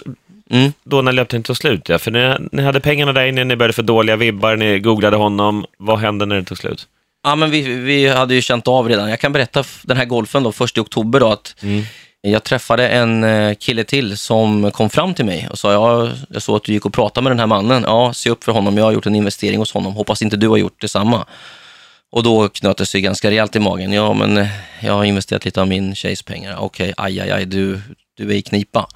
[0.50, 0.72] Mm.
[0.84, 1.98] då när löptiden tog slut, ja.
[1.98, 5.66] För ni, ni hade pengarna där inne, ni började få dåliga vibbar, ni googlade honom.
[5.78, 6.86] Vad hände när det tog slut?
[7.24, 9.10] Ja, men vi, vi hade ju känt av redan.
[9.10, 11.54] Jag kan berätta den här golfen då, först i oktober då, att
[12.20, 16.42] jag träffade en eh, kille till som kom fram till mig och sa, ja, jag
[16.42, 17.82] såg att du gick och pratade med den här mannen.
[17.86, 18.78] Ja, se upp för honom.
[18.78, 19.94] Jag har gjort en investering hos honom.
[19.94, 21.26] Hoppas inte du har gjort detsamma.
[22.10, 23.92] Och då knöt det sig ganska rejält i magen.
[23.92, 24.48] Ja, men eh,
[24.80, 26.56] jag har investerat lite av min tjejs pengar.
[26.58, 27.80] Okej, aj, aj, aj, du,
[28.16, 28.88] du är i knipa.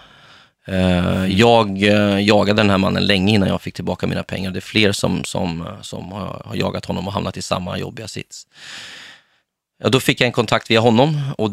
[0.66, 4.50] Eh, jag eh, jagade den här mannen länge innan jag fick tillbaka mina pengar.
[4.50, 7.78] Det är fler som, som, eh, som har, har jagat honom och hamnat i samma
[7.78, 8.46] jobbiga sits.
[9.82, 11.50] Ja, då fick jag en kontakt via honom och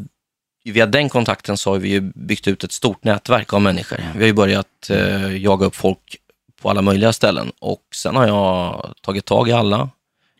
[0.65, 3.97] via den kontakten så har vi ju byggt ut ett stort nätverk av människor.
[4.13, 6.17] Vi har ju börjat eh, jaga upp folk
[6.61, 9.89] på alla möjliga ställen och sen har jag tagit tag i alla.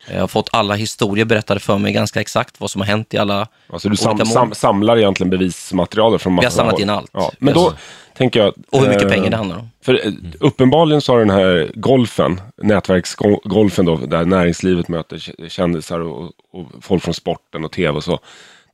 [0.08, 3.18] Jag har fått alla historier berättade för mig ganska exakt vad som har hänt i
[3.18, 6.82] alla Alltså du sam, sam, samlar egentligen bevismaterial från massa Vi har samlat håll.
[6.82, 7.10] in allt.
[7.12, 7.32] Ja.
[7.38, 7.72] Men då
[8.16, 8.54] tänker jag...
[8.70, 9.70] Och hur mycket eh, pengar det handlar om.
[9.84, 16.30] För eh, uppenbarligen så har den här golfen, nätverksgolfen då, där näringslivet möter kändisar och,
[16.52, 18.18] och folk från sporten och tv och så.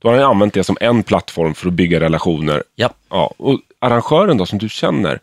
[0.01, 2.63] Då har han använt det som en plattform för att bygga relationer.
[2.75, 2.89] Ja.
[3.09, 5.19] Ja, och arrangören då, som du känner,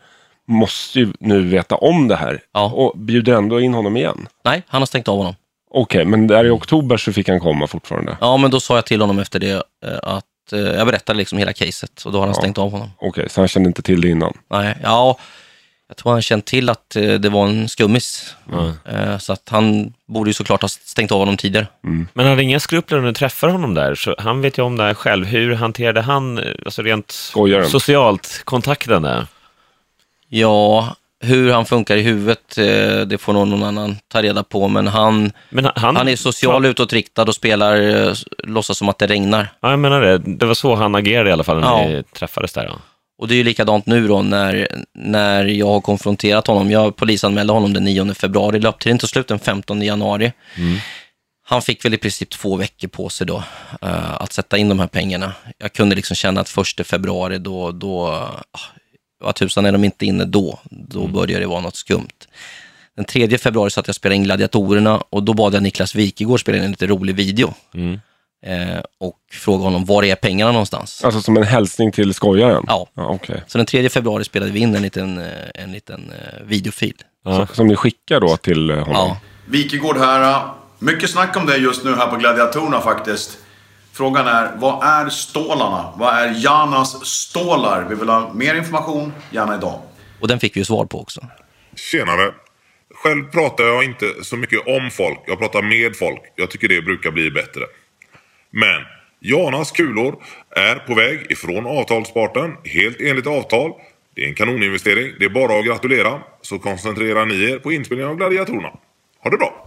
[0.46, 2.40] måste ju nu veta om det här.
[2.52, 2.72] Ja.
[2.74, 4.28] Och bjuder ändå in honom igen.
[4.44, 5.34] Nej, han har stängt av honom.
[5.76, 8.16] Okej, men där i oktober så fick han komma fortfarande.
[8.20, 9.52] Ja, men då sa jag till honom efter det
[9.86, 12.90] eh, att eh, jag berättade liksom hela caset och då har han stängt av honom.
[12.98, 14.32] Okej, så han kände inte till det innan.
[14.50, 15.18] Nej, ja,
[15.88, 18.34] jag tror han känt till att eh, det var en skummis.
[18.84, 21.66] Eh, Så att han borde ju såklart ha stängt av honom tidigare.
[21.80, 24.76] Men han hade inga skrupler när du träffade honom där, så han vet ju om
[24.76, 25.26] det här själv.
[25.26, 27.68] Hur hanterade han, alltså rent Skojaren.
[27.68, 29.26] socialt, kontakten där?
[30.28, 34.68] Ja, hur han funkar i huvudet, eh, det får nog någon annan ta reda på.
[34.68, 39.06] Men han, Men han, han är social utåtriktad och spelar, eh, låtsas som att det
[39.06, 39.48] regnar.
[39.60, 40.18] Ja, jag menar det.
[40.18, 41.86] Det var så han agerade i alla fall när Ja.
[41.88, 42.64] ni träffades där.
[42.64, 42.78] Ja.
[43.18, 46.70] Och det är ju likadant nu då när, när jag har konfronterat honom.
[46.70, 50.32] Jag polisanmälde honom den 9 februari, löptiden tog slut den 15 januari.
[51.46, 53.42] Han fick väl i princip två veckor på sig då
[53.82, 55.32] eh, att sätta in de här pengarna.
[55.58, 58.58] Jag kunde liksom känna att 1 februari, då, då ah,
[59.20, 60.58] vad tusan är de inte inne då?
[60.70, 62.08] Då börjar det vara något skumt.
[62.96, 66.40] Den 3 februari satt jag och spelade in Gladiatorerna och då bad jag Niklas Wikegård
[66.40, 67.54] spela in en lite rolig video.
[67.74, 68.00] Mm.
[68.46, 71.04] Eh, och frågade honom, var är pengarna någonstans?
[71.04, 72.64] Alltså som en hälsning till skojaren?
[72.66, 72.86] Ja.
[72.94, 73.42] ja Okej.
[73.46, 75.24] Så den 3 februari spelade vi in en liten, eh,
[75.54, 76.94] en liten eh, videofil.
[77.24, 77.46] Ja.
[77.46, 78.92] Så- Som ni skickar då till eh, honom?
[78.94, 79.16] Ja.
[79.46, 80.48] Wikegård här.
[80.78, 83.38] Mycket snack om det just nu här på Gladiatorerna faktiskt.
[83.94, 85.92] Frågan är, vad är stålarna?
[85.96, 87.86] Vad är Janas stålar?
[87.88, 89.80] Vi vill ha mer information, gärna idag.
[90.20, 91.20] Och den fick vi ju svar på också.
[91.76, 92.34] Tjenare.
[92.94, 95.18] Själv pratar jag inte så mycket om folk.
[95.26, 96.20] Jag pratar med folk.
[96.36, 97.62] Jag tycker det brukar bli bättre.
[98.50, 98.82] Men
[99.20, 103.72] Janas kulor är på väg ifrån avtalsparten helt enligt avtal.
[104.14, 105.12] Det är en kanoninvestering.
[105.18, 106.20] Det är bara att gratulera.
[106.42, 108.70] Så koncentrerar ni er på inspelningen av Gladiatorerna.
[109.22, 109.63] Ha det bra.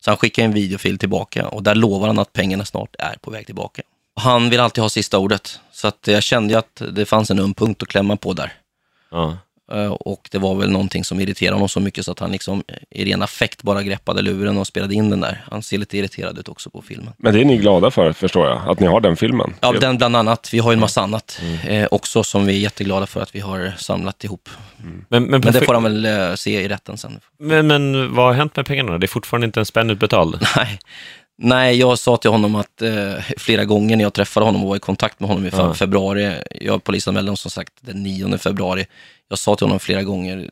[0.00, 3.30] Så han skickar en videofil tillbaka och där lovar han att pengarna snart är på
[3.30, 3.82] väg tillbaka.
[4.14, 5.60] Han vill alltid ha sista ordet.
[5.72, 8.52] Så att jag kände ju att det fanns en öm punkt att klämma på där.
[9.10, 9.38] Ja.
[9.72, 12.62] Eh, Och det var väl någonting som irriterade honom så mycket så att han liksom
[12.90, 15.44] i ren affekt bara greppade luren och spelade in den där.
[15.50, 17.12] Han ser lite irriterad ut också på filmen.
[17.18, 19.54] Men det är ni glada för, förstår jag, att ni har den filmen.
[19.60, 20.48] Ja, den bland annat.
[20.52, 23.40] Vi har ju en massa annat eh, också som vi är jätteglada för att vi
[23.40, 24.48] har samlat ihop.
[25.08, 27.20] Men, men, Men det får han väl eh, se i rätten sen.
[27.38, 28.98] men, men vad har hänt med pengarna?
[28.98, 30.46] Det är fortfarande inte en spänn utbetald.
[30.56, 30.78] Nej.
[31.40, 34.76] Nej, jag sa till honom att eh, flera gånger när jag träffade honom och var
[34.76, 35.74] i kontakt med honom i fe- Ja.
[35.74, 38.86] februari, jag polisanmälde honom som sagt den 9 februari,
[39.28, 40.50] jag sa till honom flera gånger,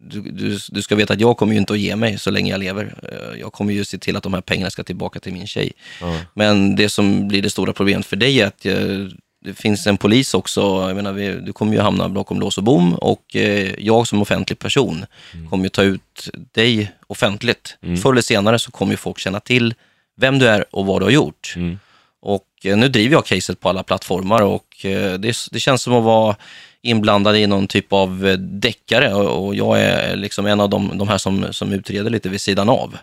[0.00, 2.50] du, du, du ska veta att jag kommer ju inte att ge mig så länge
[2.50, 2.94] jag lever.
[3.12, 5.72] Eh, Jag kommer ju se till att de här pengarna ska tillbaka till min tjej.
[6.00, 6.20] Ja.
[6.34, 9.06] Men det som blir det stora problemet för dig är att eh,
[9.44, 10.60] det finns en polis också.
[10.60, 14.22] Jag menar, vi, du kommer ju hamna bakom lås och bom och eh, jag som
[14.22, 15.06] offentlig person
[15.50, 17.76] kommer ju ta ut dig offentligt.
[18.02, 19.74] Förr eller senare så kommer ju folk känna till
[20.16, 21.52] vem du är och vad du har gjort.
[21.56, 21.78] Mm.
[22.20, 25.94] Och eh, nu driver jag caset på alla plattformar och eh, det, det känns som
[25.94, 26.36] att vara
[26.82, 31.08] inblandad i någon typ av eh, deckare och jag är liksom en av de, de
[31.08, 32.98] här som, som utreder lite vid sidan av.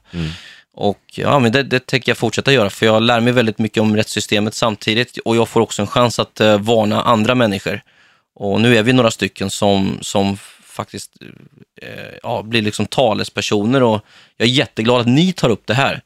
[0.74, 3.82] Och ja, men det, det tänker jag fortsätta göra, för jag lär mig väldigt mycket
[3.82, 7.82] om rättssystemet samtidigt och jag får också en chans att eh, varna andra människor.
[8.36, 11.12] Och nu är vi några stycken som, som faktiskt
[11.82, 14.06] eh, ja, blir liksom talespersoner och
[14.38, 16.02] jag är jätteglad att ni tar upp det här.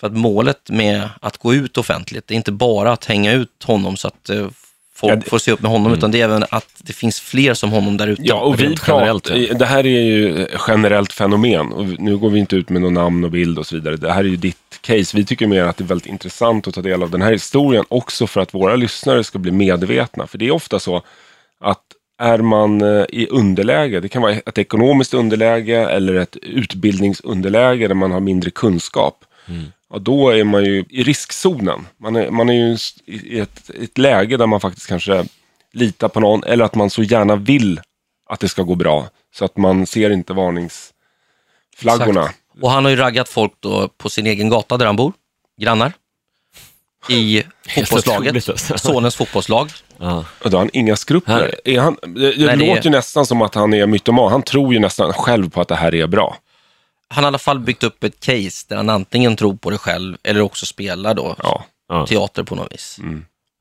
[0.00, 3.64] För att målet med att gå ut offentligt, det är inte bara att hänga ut
[3.64, 4.48] honom så att eh,
[5.00, 7.20] folk Ja, det- får se upp med honom, utan det är även att det finns
[7.20, 8.22] fler som honom där ute.
[8.24, 11.72] Ja, och vi generellt, pratar, det här är ju ett generellt fenomen.
[11.72, 13.96] Och nu går vi inte ut med någon namn och bild och så vidare.
[13.96, 15.16] Det här är ju ditt case.
[15.16, 17.84] Vi tycker mer att det är väldigt intressant att ta del av den här historien.
[17.88, 20.26] Också för att våra lyssnare ska bli medvetna.
[20.26, 21.02] För det är ofta så
[21.60, 21.82] att
[22.22, 26.36] är man eh, i underläge, det kan vara ett ekonomiskt underläge eller ett
[26.92, 29.24] utbildningsunderläge där man har mindre kunskap.
[29.90, 31.86] Ja, då är man ju i riskzonen.
[31.96, 35.24] Man är, man är ju i ett, ett läge där man faktiskt kanske
[35.72, 37.80] litar på någon eller att man så gärna vill
[38.30, 39.08] att det ska gå bra.
[39.34, 42.20] Så att man ser inte varningsflaggorna.
[42.20, 42.38] Exakt.
[42.60, 45.12] Och han har ju raggat folk då på sin egen gata där han bor,
[45.60, 45.92] grannar,
[47.08, 48.78] i fotbollslaget, alltså.
[48.78, 49.70] sonens fotbollslag.
[49.98, 50.24] Ja.
[50.44, 51.54] Och då har han inga skrupler.
[51.64, 54.32] Är han, det låter ju nästan som att han är mytoman.
[54.32, 56.36] Han tror ju nästan själv på att det här är bra.
[57.10, 59.78] Han har i alla fall byggt upp ett case där han antingen tror på det
[59.78, 61.64] själv eller också spelar då Ja.
[61.88, 62.06] Ja.
[62.06, 62.98] teater på något vis.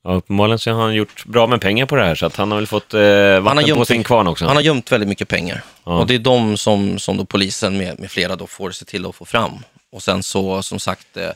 [0.04, 2.52] Ja, uppenbarligen så har han gjort bra med pengar på det här, så att han
[2.52, 4.46] har väl fått eh, Han vatten har, på sin gömt, kvarn också.
[4.46, 5.64] han har gömt väldigt mycket pengar.
[5.84, 5.98] Ja.
[6.00, 9.06] Och det är de som, som då polisen med, med flera då får se till
[9.06, 9.52] att få fram.
[9.92, 11.30] Och sen så, som sagt, eh,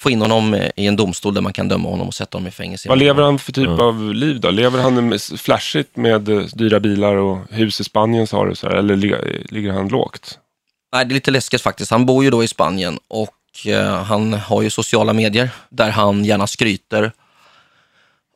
[0.00, 2.48] få in honom eh, i en domstol där man kan döma honom och sätta honom
[2.48, 2.88] i fängelse.
[2.88, 4.50] Vad lever han för typ av liv då?
[4.50, 8.54] Lever han flashigt med eh, dyra bilar och hus i Spanien sa du?
[8.54, 10.38] Så här, eller li- ligger han lågt?
[10.92, 11.90] Nej, det är lite läskigt faktiskt.
[11.90, 16.24] Han bor ju då i Spanien och eh, han har ju sociala medier där han
[16.24, 17.12] gärna skryter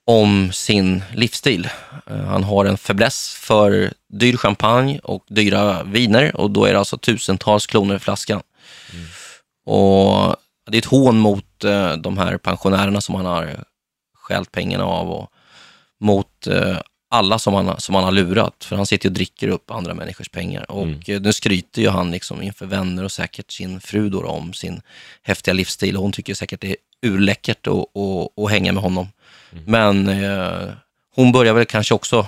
[0.06, 1.68] om sin livsstil.
[2.06, 6.78] Eh, han har en fäbless för dyr champagne och dyra viner och då är det
[6.78, 8.42] alltså tusentals kronor i flaskan.
[9.66, 10.36] Och
[10.70, 13.64] det är ett hån mot eh, de här pensionärerna som han har
[14.14, 15.30] stjält pengarna av och
[16.00, 16.46] mot
[17.14, 18.64] alla som han, som han har lurat.
[18.64, 20.70] För han sitter och dricker upp andra människors pengar.
[20.70, 24.52] Och eh, nu skryter ju han liksom inför vänner och säkert sin fru då, om
[24.52, 24.80] sin
[25.22, 25.96] häftiga livsstil.
[25.96, 29.08] Och hon tycker säkert det är urläckert att, att, att hänga med honom.
[29.66, 30.68] Men eh,
[31.14, 32.26] hon börjar väl kanske också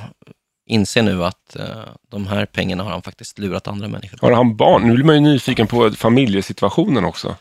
[0.66, 1.66] inse nu att eh,
[2.10, 4.18] de här pengarna har han faktiskt lurat andra människor.
[4.20, 4.82] Har han barn?
[4.88, 7.36] Nu blir man ju nyfiken på familjesituationen också.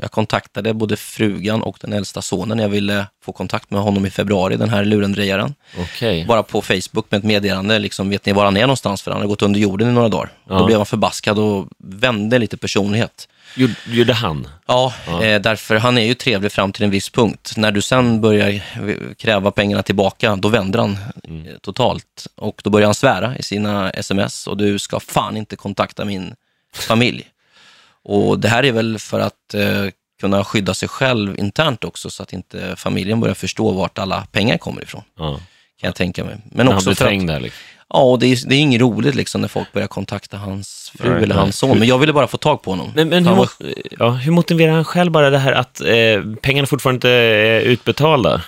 [0.00, 4.10] Jag kontaktade både frugan och den äldsta sonen jag ville få kontakt med honom i
[4.10, 5.54] februari, den här lurendrejaren.
[5.78, 6.24] Okej.
[6.24, 9.02] Bara på Facebook med ett meddelande, liksom, vet ni var han är någonstans?
[9.02, 10.30] För han har gått under jorden i några dagar.
[10.48, 10.58] Ja.
[10.58, 13.28] Då blev han förbaskad och vände lite personlighet.
[13.86, 14.48] Gjorde, han?
[14.66, 17.52] Ja, Eh, därför han är ju trevlig fram till en viss punkt.
[17.56, 18.60] När du sen börjar eh,
[19.16, 22.26] kräva pengarna tillbaka, då vänder han eh, totalt.
[22.36, 26.34] Och då börjar han svära i sina sms och du ska fan inte kontakta min
[26.74, 27.26] familj.
[28.08, 29.84] Och det här är väl för att eh,
[30.20, 34.58] kunna skydda sig själv internt också, så att inte familjen börjar förstå vart alla pengar
[34.58, 35.30] kommer ifrån, Ja.
[35.80, 36.34] kan jag tänka mig.
[36.34, 37.60] Men Men han också för att, trängd där liksom.
[37.88, 41.10] ja, och det är, det är inget roligt liksom när folk börjar kontakta hans fru
[41.14, 41.78] Nej, eller hans son.
[41.78, 42.92] Men jag ville bara få tag på honom.
[42.94, 46.22] Men, men Han hur, var- ja, hur motiverar han själv bara det här att eh,
[46.42, 48.42] pengarna fortfarande inte är utbetalda?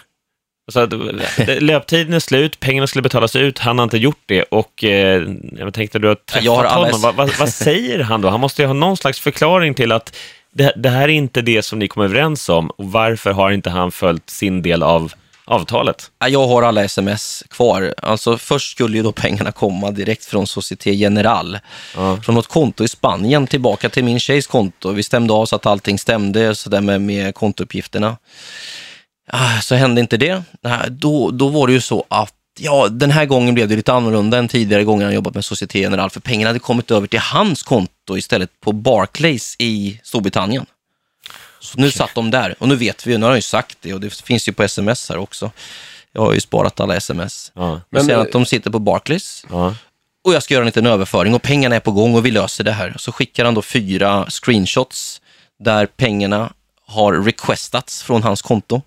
[0.77, 4.85] Alltså att, löptiden är slut, pengarna skulle betalas ut, han har inte gjort det och
[4.85, 5.23] eh,
[5.59, 8.29] jag tänkte du har träffat Jag har honom, vad, vad, vad säger han då?
[8.29, 10.17] Han måste ju ha någon slags förklaring till att
[10.53, 13.71] det, det här är inte det som ni kom överens om och varför har inte
[13.71, 15.13] han följt sin del av
[15.45, 16.11] avtalet?
[16.19, 17.95] Ja, Jag har alla sms kvar.
[18.03, 21.59] Alltså först skulle ju då pengarna komma direkt från Société General.
[21.97, 22.19] Ja.
[22.23, 24.93] Från något konto i Spanien tillbaka till min tjejs konto.
[24.93, 28.17] Vi stämde av så att allting stämde så där med, med kontouppgifterna.
[29.33, 30.43] Ah, Så hände inte det.
[30.89, 34.39] Då, då var det ju så att Ja, den här gången blev det lite annorlunda
[34.39, 37.63] än tidigare gånger han jobbat med Société Générale, för pengarna hade kommit över till hans
[37.63, 40.67] konto istället på Barclays i Storbritannien.
[41.61, 43.79] Så nu satt de där, och nu vet vi ju, nu har han ju sagt
[43.81, 45.51] det, och det finns ju på sms här också.
[46.13, 47.53] Jag har ju sparat alla sms.
[47.55, 47.81] Ja.
[47.91, 49.75] Men eh, att de sitter på Barclays, Ja.
[50.25, 52.65] och jag ska göra en liten överföring och pengarna är på gång och vi löser
[52.65, 52.95] det här.
[52.99, 55.21] Så skickar han då fyra screenshots
[55.59, 56.53] där pengarna
[56.87, 58.83] har requestats från hans konto.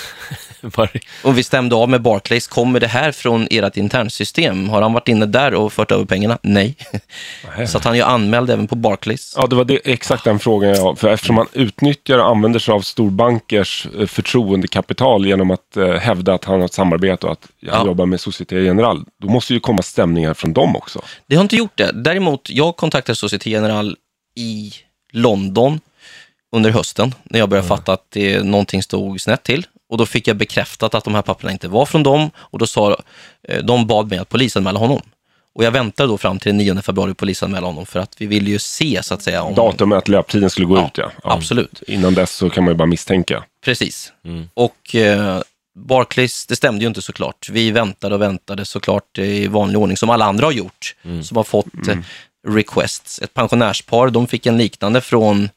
[1.24, 4.68] Och vi stämde av med Barclays, kommer det här från ert internsystem?
[4.68, 6.38] Har han varit inne där och fört över pengarna?
[6.42, 6.74] Nej.
[7.68, 9.34] Så att han är ju anmäld även på Barclays.
[9.36, 10.98] Ja, det var det, exakt den frågan jag.
[10.98, 16.34] För eftersom man utnyttjar och använder sig av storbankers eh, förtroendekapital genom att eh, hävda
[16.34, 17.86] att han har ett samarbete och att han Ja.
[17.86, 21.02] jobbar med Société Générale, då måste ju komma stämningar från dem också.
[21.26, 21.90] Det har inte gjort det.
[21.94, 23.94] Däremot, jag kontaktade Société Générale
[24.36, 24.72] i
[25.12, 25.80] London
[26.56, 29.66] under hösten när jag började fatta att det, någonting stod snett till.
[29.88, 32.66] Och då fick jag bekräftat att de här papperna inte var från dem och då
[32.66, 32.96] sa
[33.48, 35.00] eh, de bad mig att polisanmäla honom.
[35.54, 38.50] Och jag väntade då fram till den 9 februari polisanmäla honom för att vi ville
[38.50, 39.54] ju se så att säga om...
[39.54, 41.10] Datumet att löptiden skulle gå Ja, ut, ja.
[41.24, 41.32] ja.
[41.32, 41.82] absolut.
[41.86, 43.44] Innan dess så kan man ju bara misstänka.
[43.64, 44.12] Precis.
[44.54, 45.40] Och eh,
[45.78, 47.48] Barclays, det stämde ju inte såklart.
[47.50, 51.44] Vi väntade och väntade såklart i vanlig ordning, som alla andra har gjort, som har
[51.44, 51.96] fått eh,
[52.48, 53.18] requests.
[53.18, 55.48] Ett pensionärspar, de fick en liknande från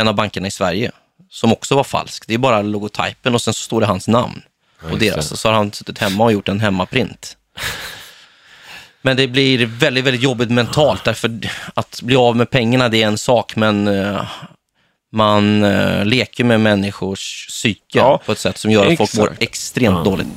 [0.00, 0.90] en av bankerna i Sverige,
[1.30, 2.26] som också var falsk.
[2.26, 4.42] Det är bara logotypen och sen så står det hans namn.
[4.92, 5.30] och deras.
[5.30, 5.36] det.
[5.36, 7.36] Så har han suttit hemma och gjort en hemmaprint.
[9.02, 11.40] Men det blir väldigt, väldigt jobbigt mentalt, därför
[11.74, 14.22] att bli av med pengarna det är en sak, men eh,
[15.12, 19.36] man eh, leker med människors psyke Ja, på ett sätt som gör att folk mår
[19.40, 20.28] extremt dåligt.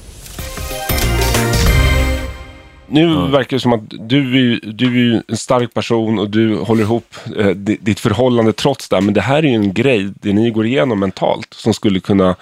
[2.87, 6.81] Nu verkar det som att du är, du är en stark person och du håller
[6.83, 9.01] ihop eh, di- ditt förhållande trots det.
[9.01, 12.35] Men det här är ju en grej, det ni går igenom mentalt, som skulle kunna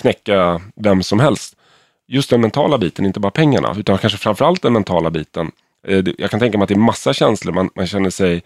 [0.00, 1.54] knäcka vem som helst.
[2.08, 5.50] Just den mentala biten, inte bara pengarna, utan kanske framförallt den mentala biten.
[5.88, 7.52] Eh, Jag kan tänka mig att det är massa känslor.
[7.52, 8.42] Man, man känner sig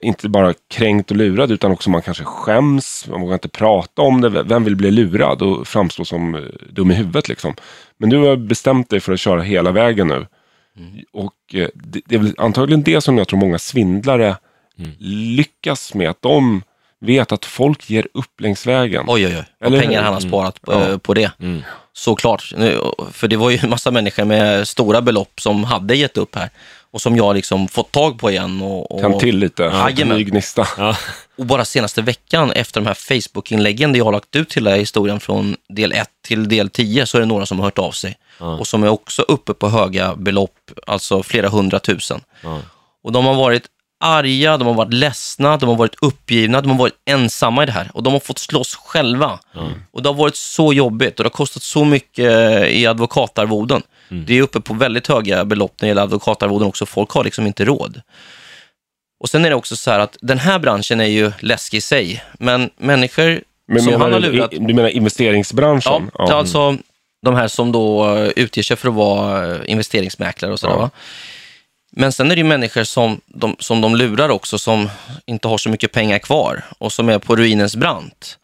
[0.00, 4.20] inte bara kränkt och lurad, utan också man kanske skäms, man vågar inte prata om
[4.20, 4.28] det.
[4.42, 7.54] Vem vill bli lurad och framstå som eh, dum i huvudet liksom?
[7.98, 10.26] Men du har bestämt dig för att köra hela vägen nu.
[11.12, 14.36] Och eh, det, det är väl antagligen det som jag tror många svindlare
[14.98, 16.10] lyckas med.
[16.10, 16.62] Att de
[17.00, 19.04] vet att folk ger upp längs vägen.
[19.08, 19.44] Oj, oj, oj.
[19.58, 19.86] Vad Eller hur?
[19.86, 20.98] pengar han har sparat på, Ja.
[20.98, 21.30] på det.
[21.92, 22.52] Såklart.
[22.56, 22.80] Nu,
[23.12, 26.50] För det var ju en massa människor med stora belopp som hade gett upp här
[26.96, 28.62] och som jag liksom fått tag på igen.
[28.62, 30.16] Och, och, Tänd till lite, Jajamän.
[30.16, 30.68] ny gnista.
[30.78, 30.96] Ja.
[31.38, 35.20] Och bara senaste veckan efter de här Facebook-inläggen där jag har lagt ut hela historien
[35.20, 38.18] från del 1 till del 10 så är det några som har hört av sig.
[38.38, 42.20] Och som är också uppe på höga belopp, alltså flera hundratusen.
[42.42, 42.60] Ja.
[43.04, 43.66] Och de har varit
[44.00, 47.72] arga, de har varit ledsna, de har varit uppgivna, de har varit ensamma i det
[47.72, 47.90] här.
[47.94, 49.38] Och de har fått slåss själva.
[49.92, 52.32] Och det har varit så jobbigt och det har kostat så mycket
[52.68, 53.82] i advokatarvoden.
[54.08, 56.86] Det är uppe på väldigt höga belopp när det gäller advokatarvoden också.
[56.86, 58.02] Folk har liksom inte råd.
[59.20, 61.80] Och sen är det också så här att den här branschen är ju läskig i
[61.80, 64.50] sig, men människor Men som han har lurat...
[64.50, 66.10] du menar investeringsbranschen?
[66.18, 66.76] Ja, alltså
[67.22, 70.74] de här som då eh, utger sig för att vara eh, investeringsmäklare och sådär.
[70.74, 70.90] Ja.
[71.92, 74.90] Men sen är det ju människor som de, som de lurar också, som
[75.26, 78.38] inte har så mycket pengar kvar och som är på ruinens brant.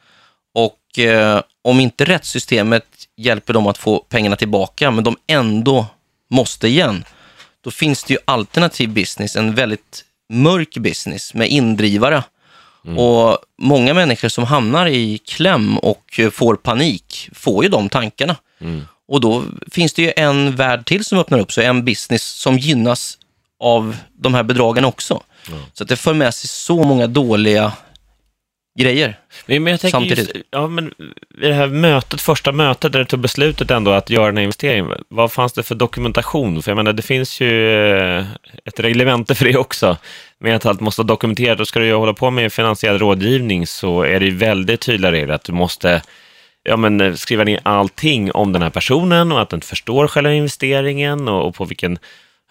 [0.54, 2.84] Och eh, om inte rättssystemet
[3.16, 5.86] hjälper dem att få pengarna tillbaka, men de ändå
[6.30, 7.04] måste igen,
[7.60, 12.22] då finns det ju alternativ business, en väldigt mörk business med indrivare.
[12.96, 18.36] Och många människor som hamnar i kläm och får panik får ju de tankarna.
[19.08, 22.58] Och då finns det ju en värld till som öppnar upp sig, en business som
[22.58, 23.18] gynnas
[23.60, 25.22] av de här bedragen också.
[25.72, 27.72] Så att det för med sig så många dåliga
[28.78, 29.18] grejer.
[29.46, 30.46] Men, jag tänker just, Samtidigt.
[30.50, 30.94] ja, men
[31.42, 34.44] i det här mötet, första mötet där du tog beslutet ändå att göra den här
[34.44, 36.62] investeringen, vad fanns det för dokumentation?
[36.62, 38.26] För jag menar, det finns ju eh,
[38.64, 39.96] ett reglemente för det också,
[40.38, 41.60] med att allt måste vara dokumenterat.
[41.60, 45.34] Och ska du hålla på med finansiell rådgivning så är det ju väldigt tydliga regler
[45.34, 46.02] att du måste
[46.62, 50.32] ja, men, eh, skriva ner allting om den här personen och att den förstår själva
[50.32, 51.98] investeringen och, och på vilken,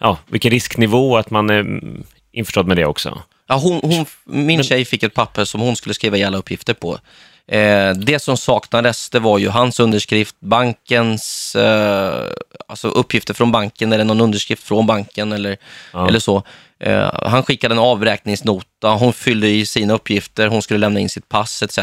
[0.00, 3.22] ja, vilken risknivå, att man är mm, införstådd med det också.
[3.46, 6.74] Ja, hon, hon, min tjej fick ett papper som hon skulle skriva i alla uppgifter
[6.74, 6.98] på.
[7.46, 12.30] Eh, det som saknades, det var ju hans underskrift, bankens, eh,
[12.68, 15.56] alltså uppgifter från banken, eller någon underskrift från banken eller,
[15.92, 16.08] Ja.
[16.08, 16.42] eller så.
[16.80, 21.28] Eh, han skickade en avräkningsnota, hon fyllde i sina uppgifter, hon skulle lämna in sitt
[21.28, 21.78] pass etc.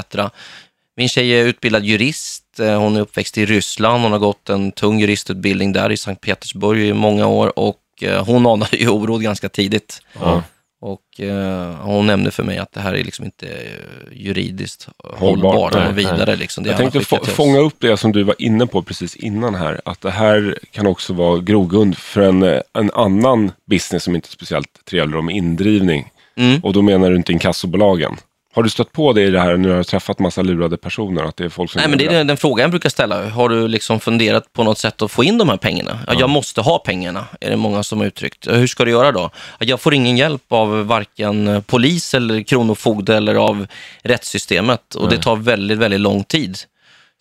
[0.98, 4.72] Min tjej är utbildad jurist, eh, hon är uppväxt i Ryssland, hon har gått en
[4.72, 9.22] tung juristutbildning där i Sankt Petersburg i många år och eh, hon anade ju oråd
[9.22, 10.02] ganska tidigt.
[10.20, 10.44] Ja.
[10.82, 15.54] Och eh, hon nämnde för mig att det här är liksom inte eh, juridiskt Hållbart,
[15.54, 16.36] hållbart nej, och vidare.
[16.36, 16.64] Liksom.
[16.64, 19.82] Det Jag tänkte få, fånga upp det som du var inne på precis innan här.
[19.86, 24.28] Att det här kan också vara grogrund för en, eh, en annan business som inte
[24.28, 26.12] är speciellt trevlig, om indrivning.
[26.36, 26.60] Mm.
[26.64, 28.18] Och då menar du inte inkassobolagen.
[28.54, 31.24] Har du stött på det i det här när du har träffat massa lurade personer?
[31.24, 33.30] Att det är folk som Nej, men det är den, den frågan jag brukar ställa.
[33.30, 36.00] Har du liksom funderat på något sätt att få in de här pengarna?
[36.08, 38.46] Ja, Jag måste ha pengarna, är det många som har uttryckt.
[38.46, 39.30] Ja, Hur ska du göra då?
[39.60, 43.68] Ja, Jag får ingen hjälp av varken eh, polis eller kronofogde eller av
[44.04, 46.58] rättssystemet och det tar väldigt, väldigt lång tid.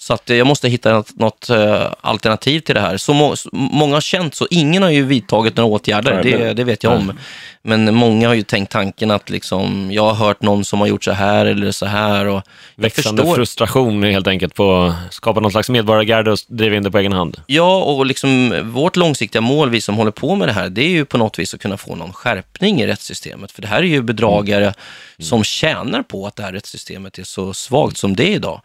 [0.00, 2.96] Så att eh, jag måste hitta något, något eh, alternativ till det här.
[2.96, 4.46] Så må, så många har känt så.
[4.50, 7.18] Ingen har ju vidtagit några åtgärder, Nej, det, det vet jag om.
[7.62, 11.04] Men många har ju tänkt tanken att liksom, jag har hört någon som har gjort
[11.04, 12.26] så här eller så här.
[12.26, 12.42] Och
[12.76, 13.34] Växande förstår.
[13.34, 17.12] frustration helt enkelt på att skapa någon slags medborgargarde och driva in det på egen
[17.12, 17.42] hand.
[17.46, 20.90] Ja, och liksom vårt långsiktiga mål, vi som håller på med det här, det är
[20.90, 23.52] ju på något vis att kunna få någon skärpning i rättssystemet.
[23.52, 24.74] För det här är ju bedragare
[25.18, 28.60] som tjänar på att det här rättssystemet är så svagt som det är idag.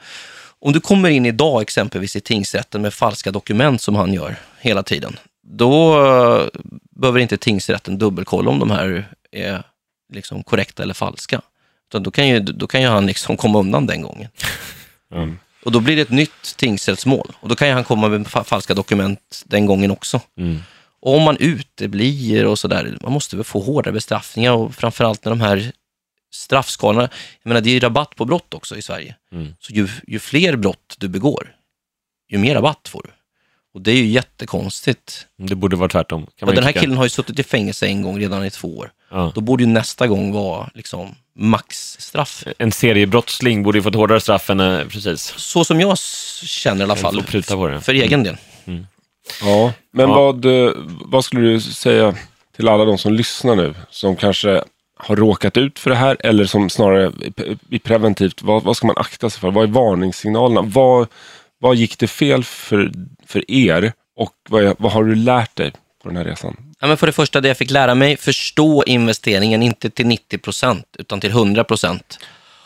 [0.66, 4.84] Om du kommer in idag exempelvis i tingsrätten med falska dokument som han gör hela
[4.84, 6.48] tiden, då eh,
[6.92, 9.64] behöver inte tingsrätten dubbelkolla om de här är
[10.14, 11.42] liksom korrekta eller falska.
[11.90, 14.30] Utan då kan ju, då kan ju han liksom komma undan den gången.
[15.14, 15.38] Mm.
[15.64, 17.32] Och då blir det ett nytt tingsrättsmål.
[17.40, 20.22] Och då kan ju han komma med fa- falska dokument den gången också.
[20.38, 20.60] Mm.
[21.02, 25.30] Och om man uteblir och sådär, man måste väl få hårdare bestraffningar och framförallt när
[25.30, 25.72] de här
[26.34, 27.10] straffskalorna,
[27.44, 29.16] jag menar det är ju rabatt på brott också i Sverige.
[29.32, 29.56] Mm.
[29.60, 31.56] Så ju, ju fler brott du begår,
[32.30, 33.10] ju mer rabatt får du.
[33.74, 35.28] Och det är ju jättekonstigt.
[35.38, 36.28] Det borde vara tvärtom.
[36.36, 36.80] Kan den här tycka.
[36.80, 38.92] killen har ju suttit i fängelse en gång redan i två år.
[39.12, 39.32] Ja.
[39.36, 42.44] Då borde ju nästa gång vara liksom maxstraff.
[42.58, 45.34] En seriebrottsling borde ju fått hårdare straff än, eh, precis.
[45.38, 45.98] Så som jag
[46.44, 47.16] känner i alla fall.
[47.16, 47.82] får pruta på det.
[47.82, 48.38] För egen del.
[49.42, 50.16] Ja, men Ja.
[50.16, 50.72] Vad, eh,
[51.06, 52.16] vad skulle du säga
[52.56, 54.64] till alla de som lyssnar nu, som kanske
[54.98, 57.12] har råkat ut för det här eller som snarare
[57.70, 59.52] i- preventivt, vad, vad ska man akta sig för?
[59.52, 60.62] Vad är varningssignalerna?
[60.62, 61.08] Vad,
[61.60, 62.92] vad gick det fel för,
[63.26, 65.72] för er och vad, vad har du lärt dig
[66.04, 66.58] på den här resan?
[66.80, 70.38] Ja, men för det första, det jag fick lära mig, förstå investeringen, inte till 90
[70.38, 72.20] procent, utan till 100 procent.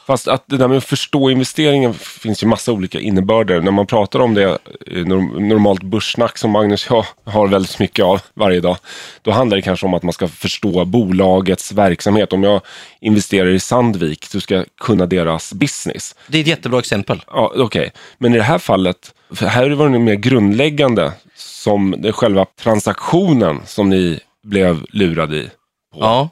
[0.07, 3.61] Fast att det där med att förstå investeringen finns ju massa olika innebörder.
[3.61, 7.79] När man pratar om det, eh, norm- normalt börssnack som Magnus och jag har väldigt
[7.79, 8.77] mycket av varje dag,
[9.21, 12.33] då handlar det kanske om att man ska förstå bolagets verksamhet.
[12.33, 12.61] Om jag
[13.01, 16.15] investerar i Sandvik så ska jag kunna deras business.
[16.27, 17.21] Det är ett jättebra exempel.
[17.27, 23.61] Ja, Okej, men i det här fallet, här var det mer grundläggande som själva transaktionen
[23.65, 25.49] som ni blev lurade i.
[25.95, 26.29] Ja.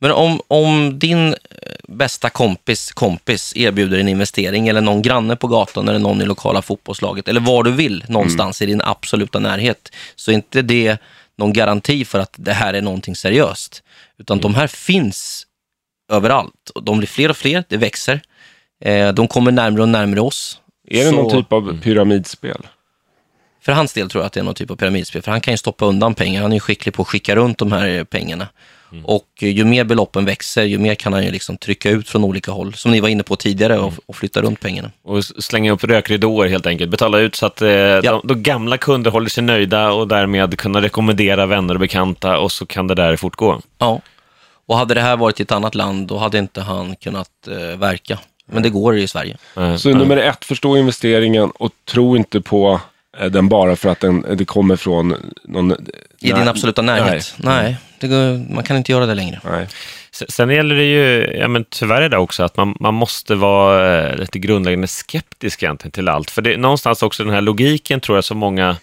[0.00, 1.36] Men om, om din eh,
[1.88, 6.62] bästa kompis kompis erbjuder en investering eller någon granne på gatan eller någon i lokala
[6.62, 10.98] fotbollslaget eller var du vill någonstans i din absoluta närhet så är inte det
[11.38, 13.82] någon garanti för att det här är någonting seriöst.
[14.18, 15.46] Utan de här finns
[16.12, 18.20] överallt och de blir fler och fler, det växer.
[18.84, 20.60] Eh, de kommer närmare och närmare oss.
[20.88, 22.66] Är det Så- någon typ av pyramidspel?
[23.62, 25.54] För hans del tror jag att det är någon typ av pyramidspel, för han kan
[25.54, 26.42] ju stoppa undan pengar.
[26.42, 28.48] Han är ju skicklig på att skicka runt de här pengarna.
[29.04, 32.24] Och eh, ju mer beloppen växer, ju mer kan han ju liksom trycka ut från
[32.24, 34.90] olika håll, som ni var inne på tidigare, och, och flytta runt pengarna.
[35.04, 36.90] Och slänga upp rökridåer helt enkelt.
[36.90, 40.82] Betala ut så att eh, de, de gamla kunder håller sig nöjda och därmed kunna
[40.82, 43.60] rekommendera vänner och bekanta och så kan det där fortgå.
[43.78, 44.00] Ja.
[44.68, 47.78] Och hade det här varit i ett annat land, då hade inte han kunnat eh,
[47.78, 48.18] verka.
[48.52, 49.36] Men det går i Sverige.
[49.56, 52.80] Eh, Så nummer ett, förstå investeringen och tro inte på
[53.30, 55.14] den bara för att den, det kommer från
[55.44, 55.72] någon...
[56.20, 57.34] I din absoluta närhet.
[57.36, 59.40] Nej, det går, man kan inte göra det längre.
[59.44, 59.52] Nej.
[59.52, 59.68] Nej.
[60.28, 64.08] Sen gäller det ju, ja men tyvärr är det också att man, man måste vara
[64.08, 66.30] eh, lite grundläggande skeptisk egentligen till allt.
[66.30, 68.76] För det är någonstans också den här logiken tror jag som många,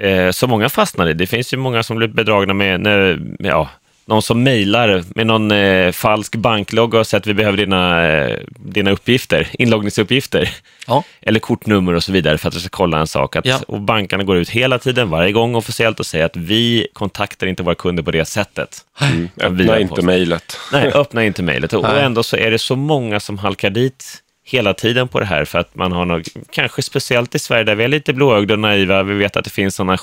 [0.00, 1.14] eh, som många fastnar i.
[1.14, 3.68] Det finns ju många som blir bedragna med, när, ja,
[4.04, 8.38] någon som mejlar med någon eh, falsk banklogga och säger att vi behöver dina, eh,
[8.48, 10.50] dina uppgifter, inloggningsuppgifter.
[10.86, 11.04] Ja.
[11.20, 13.36] Eller kortnummer och så vidare för att du ska kolla en sak.
[13.36, 13.60] Att, Ja.
[13.66, 17.62] Och bankerna går ut hela tiden, varje gång officiellt och säger att vi kontaktar inte
[17.62, 18.78] våra kunder på det sättet.
[19.00, 19.28] Mm.
[19.36, 20.56] Vi Öppna inte mejlet.
[20.72, 21.72] Nej, öppna inte mejlet.
[21.72, 25.44] Och ändå så är det så många som halkar dit hela tiden på det här
[25.44, 28.60] för att man har något, kanske speciellt i Sverige där vi är lite blåögda och
[28.60, 29.96] naiva, vi vet att det finns sådana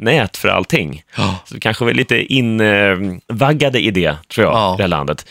[0.00, 1.02] skyddsnät för allting.
[1.16, 1.34] Ja.
[1.44, 4.74] Så vi kanske är lite invaggade i det, tror jag, Ja.
[4.76, 5.26] det här landet.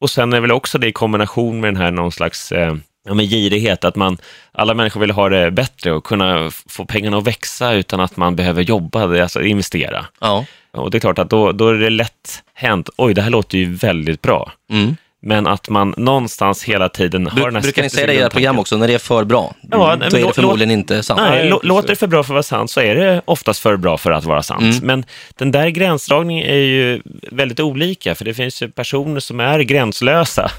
[0.00, 2.74] Och sen är väl också det i kombination med den här någon slags eh,
[3.06, 4.18] ja, men girighet, att man,
[4.52, 8.36] alla människor vill ha det bättre och kunna få pengarna att växa utan att man
[8.36, 10.06] behöver jobba, alltså investera.
[10.20, 10.44] Ja.
[10.72, 13.58] Och det är klart att då, då är det lätt hänt, oj, det här låter
[13.58, 14.52] ju väldigt bra.
[14.70, 14.96] Mm.
[15.26, 18.16] Men att man någonstans hela tiden har Bru- den här brukar ni säga det i
[18.18, 19.54] era program också, när det är för bra?
[19.62, 21.20] Ja, då nej, är det låt- förmodligen inte sant.
[21.20, 23.98] Nej, låter det för bra för att vara sant så är det oftast för bra
[23.98, 24.62] för att vara sant.
[24.62, 24.86] Mm.
[24.86, 25.04] Men
[25.34, 30.50] den där gränsdragningen är ju väldigt olika, för det finns ju personer som är gränslösa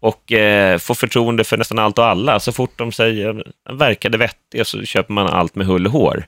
[0.00, 2.40] och eh, får förtroende för nästan allt och alla.
[2.40, 6.26] Så fort de säger verkade vettiga så köper man allt med hull och hår.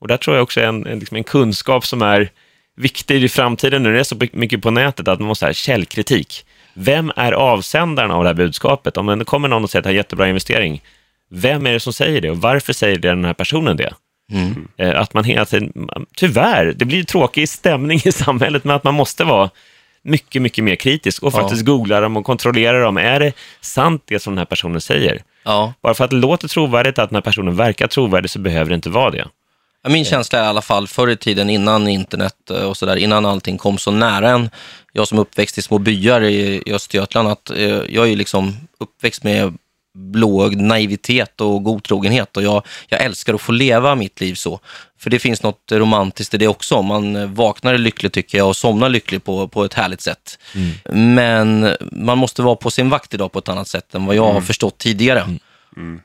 [0.00, 2.30] Och där tror jag också är en, en, liksom en kunskap som är
[2.76, 6.44] viktig i framtiden när det är så mycket på nätet, att man måste ha källkritik.
[6.74, 8.96] Vem är avsändaren av det här budskapet?
[8.96, 10.82] Om det kommer någon och säger att det är en jättebra investering,
[11.30, 13.92] vem är det som säger det och varför säger den här personen det?
[14.32, 14.68] Mm.
[14.76, 18.94] Eh, Att man hela tiden, tyvärr, det blir tråkig stämning i samhället, men att man
[18.94, 19.50] måste vara
[20.02, 21.38] mycket, mycket mer kritisk och Ja.
[21.40, 22.96] faktiskt googla dem och kontrollera dem.
[22.96, 25.22] Är det sant det som den här personen säger?
[25.44, 25.72] Ja.
[25.82, 28.74] Bara för att det låter trovärdigt, att den här personen verkar trovärdig, så behöver det
[28.74, 29.26] inte vara det.
[29.88, 33.26] Min känsla är i alla fall förr i tiden innan internet eh, och sådär, innan
[33.26, 34.50] allting kom så nära en,
[34.92, 38.56] jag som uppväxt i små byar i, i Östergötland, att eh, jag är ju liksom
[38.78, 39.58] uppväxt med
[39.94, 44.60] blåögd naivitet och godtrogenhet och jag, jag älskar att få leva mitt liv så.
[44.98, 46.82] För det finns något romantiskt i det också.
[46.82, 50.38] Man eh, vaknar lycklig tycker jag och somnar lycklig på, på ett härligt sätt.
[50.90, 54.32] Men man måste vara på sin vakt idag på ett annat sätt än vad jag
[54.32, 55.38] har förstått tidigare.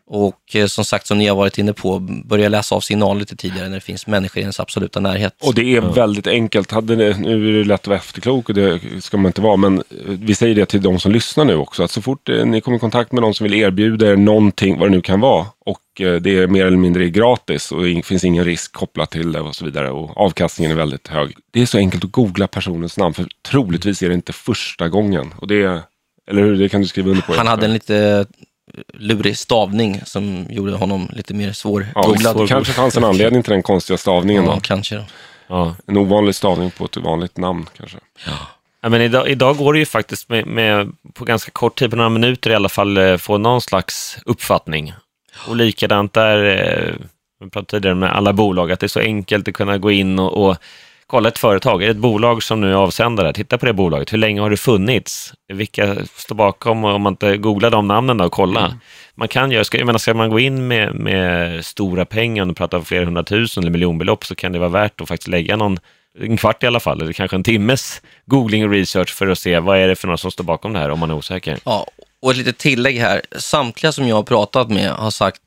[0.07, 3.35] Och eh, som sagt, som ni har varit inne på, börja läsa av signaler lite
[3.35, 5.35] tidigare när det finns människor i ens absoluta närhet.
[5.41, 6.71] Och det är väldigt enkelt.
[6.71, 9.57] Hade nu är det lätt att vara efterklok och det ska man inte vara.
[9.57, 11.83] Men eh, vi säger det till de som lyssnar nu också.
[11.83, 14.79] Att så fort eh, ni kommer i kontakt med någon som vill erbjuda er någonting,
[14.79, 15.45] vad det nu kan vara.
[15.65, 19.31] Och eh, det är mer eller mindre gratis och det finns ingen risk kopplat till
[19.31, 19.91] det och så vidare.
[19.91, 21.35] Och avkastningen är väldigt hög.
[21.51, 23.13] Det är så enkelt att googla personens namn.
[23.13, 25.33] För troligtvis är det inte första gången.
[25.37, 25.81] Och det är,
[26.29, 26.57] eller hur?
[26.57, 27.33] Det kan du skriva under på.
[27.33, 28.25] Han hade en lite
[28.93, 32.37] lurig stavning som gjorde honom lite mer Ja, svårgooglad.
[32.37, 34.43] det kanske fanns en anledning till den konstiga stavningen.
[34.45, 34.59] Ja, Då.
[34.59, 34.95] kanske.
[34.95, 35.03] Då.
[35.47, 35.75] Ja.
[35.85, 37.97] En ovanlig stavning på ett vanligt namn kanske.
[38.81, 41.95] Ja, men idag, idag går det ju faktiskt med, med, på ganska kort tid, på
[41.95, 44.93] några minuter i alla fall, eh, få någon slags uppfattning.
[45.47, 46.93] Och likadant där, eh,
[47.43, 50.19] vi pratade tidigare med alla bolag, att det är så enkelt att kunna gå in
[50.19, 50.57] och, och
[51.09, 51.83] kolla ett företag.
[51.83, 53.33] Ett bolag som nu är avsändare?
[53.33, 54.13] Titta på det bolaget.
[54.13, 55.33] Hur länge har det funnits?
[55.53, 56.85] Vilka står bakom?
[56.85, 58.79] Om man inte googlar de namnen då och kolla.
[59.15, 62.47] Man kan göra, ska, jag menar, ska man gå in med, med stora pengar, om
[62.47, 65.55] du pratar om flera hundratusen eller miljonbelopp, så kan det vara värt att faktiskt lägga
[65.55, 65.79] någon
[66.19, 69.59] en kvart i alla fall, eller kanske en timmes googling och research för att se
[69.59, 71.59] vad är det för några som står bakom det här om man är osäker.
[71.63, 71.87] Ja,
[72.21, 73.21] och ett litet tillägg här.
[73.37, 75.41] Samtliga som jag har pratat med har sagt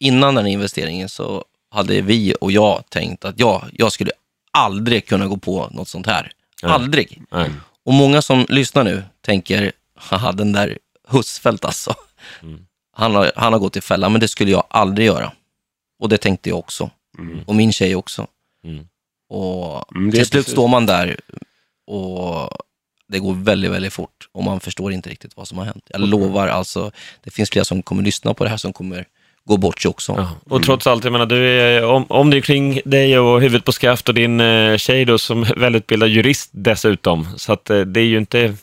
[0.00, 1.44] innan den här investeringen så
[1.74, 4.10] hade vi och jag tänkt att ja, jag skulle
[4.50, 6.32] aldrig kunna gå på något sånt här.
[6.62, 6.72] Nej.
[6.72, 7.22] Aldrig.
[7.30, 7.50] Nej.
[7.84, 10.78] Och många som lyssnar nu tänker, haha den där
[11.08, 11.94] Husfeldt alltså.
[12.42, 12.66] Mm.
[12.92, 15.32] Han, har, han har gått i fällan, men det skulle jag aldrig göra.
[15.98, 16.90] Och det tänkte jag också.
[17.46, 18.26] Och min tjej också.
[18.64, 18.86] Mm.
[19.28, 20.52] Och Mm, till slut precis.
[20.52, 21.16] står man där
[21.86, 22.50] och
[23.08, 25.84] det går väldigt, väldigt fort och man förstår inte riktigt vad som har hänt.
[25.88, 26.90] Jag lovar, alltså,
[27.24, 29.06] det finns flera som kommer lyssna på det här som kommer
[29.44, 30.14] gå bort sig också.
[30.16, 30.54] Ja.
[30.54, 33.64] Och trots allt, jag menar, du är, om, om det är kring dig och huvudet
[33.64, 38.00] på skaft och din eh, tjej då som välutbildad jurist dessutom, så att eh, det
[38.00, 38.54] är ju inte,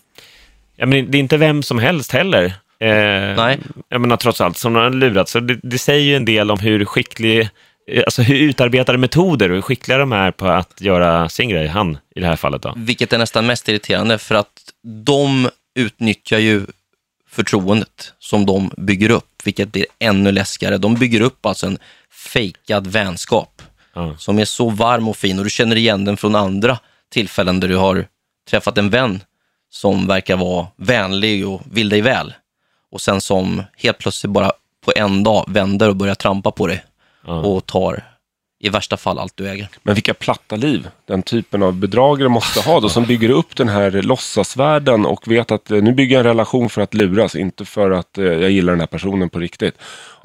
[0.76, 2.46] jag menar, det är inte vem som helst heller.
[2.80, 3.60] Eh, Nej.
[3.90, 5.30] Jag menar trots allt, som har lurat.
[5.30, 7.50] Så det, det säger ju en del om hur skicklig,
[7.92, 11.68] eh, alltså hur utarbetade metoder och hur skickliga de är på att göra sin grej,
[11.68, 12.74] han i det här fallet då.
[12.76, 14.52] Vilket är nästan mest irriterande för att
[15.06, 16.66] de utnyttjar ju
[17.30, 20.78] förtroendet som de bygger upp, vilket blir ännu läskigare.
[20.78, 21.78] De bygger upp alltså en
[22.12, 23.62] fejkad vänskap
[23.94, 24.16] Ja.
[24.18, 26.80] som är så varm och fin och du känner igen den från andra
[27.12, 28.08] tillfällen där du har
[28.50, 29.24] träffat en vän
[29.70, 32.34] som verkar vara vänlig och vill dig väl
[32.92, 34.52] och sen som helt plötsligt bara
[34.86, 36.84] på en dag vänder och börjar trampa på dig
[37.28, 37.34] Ja.
[37.34, 38.04] och tar
[38.60, 39.70] i värsta fall allt du äger.
[39.84, 43.70] Men vilka platta liv den typen av bedragare måste ha då, som bygger upp den
[43.70, 47.66] här låtsasvärlden och vet att eh, nu bygger jag en relation för att luras, inte
[47.66, 49.76] för att eh, jag gillar den här personen på riktigt.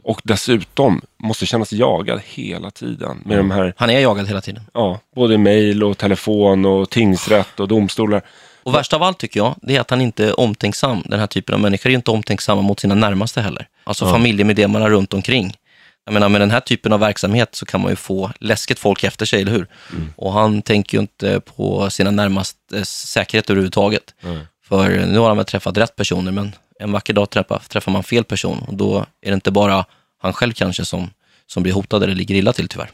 [0.05, 4.63] Och dessutom måste kännas jagad hela tiden med de här, Han är jagad hela tiden.
[4.75, 8.23] ja, både mail och telefon och tingsrätt och domstolar.
[8.63, 11.03] Och värst av allt tycker jag, det är att han inte är omtänksam.
[11.05, 13.67] Den här typen av människor är inte omtänksamma mot sina närmaste heller.
[13.85, 15.57] Alltså familjemedlemmarna runt omkring.
[16.05, 19.05] Jag menar, med den här typen av verksamhet så kan man ju få läskigt folk
[19.05, 19.67] efter sig, eller hur?
[20.17, 24.15] Och han tänker ju inte på sina närmaste säkerhet överhuvudtaget.
[24.69, 28.03] För nu har han väl träffat rätt personer, men en vacker dag träffar, träffar man
[28.03, 29.85] fel person och då är det inte bara
[30.23, 31.11] han själv kanske som,
[31.47, 32.91] som blir hotad eller ligger illa till tyvärr.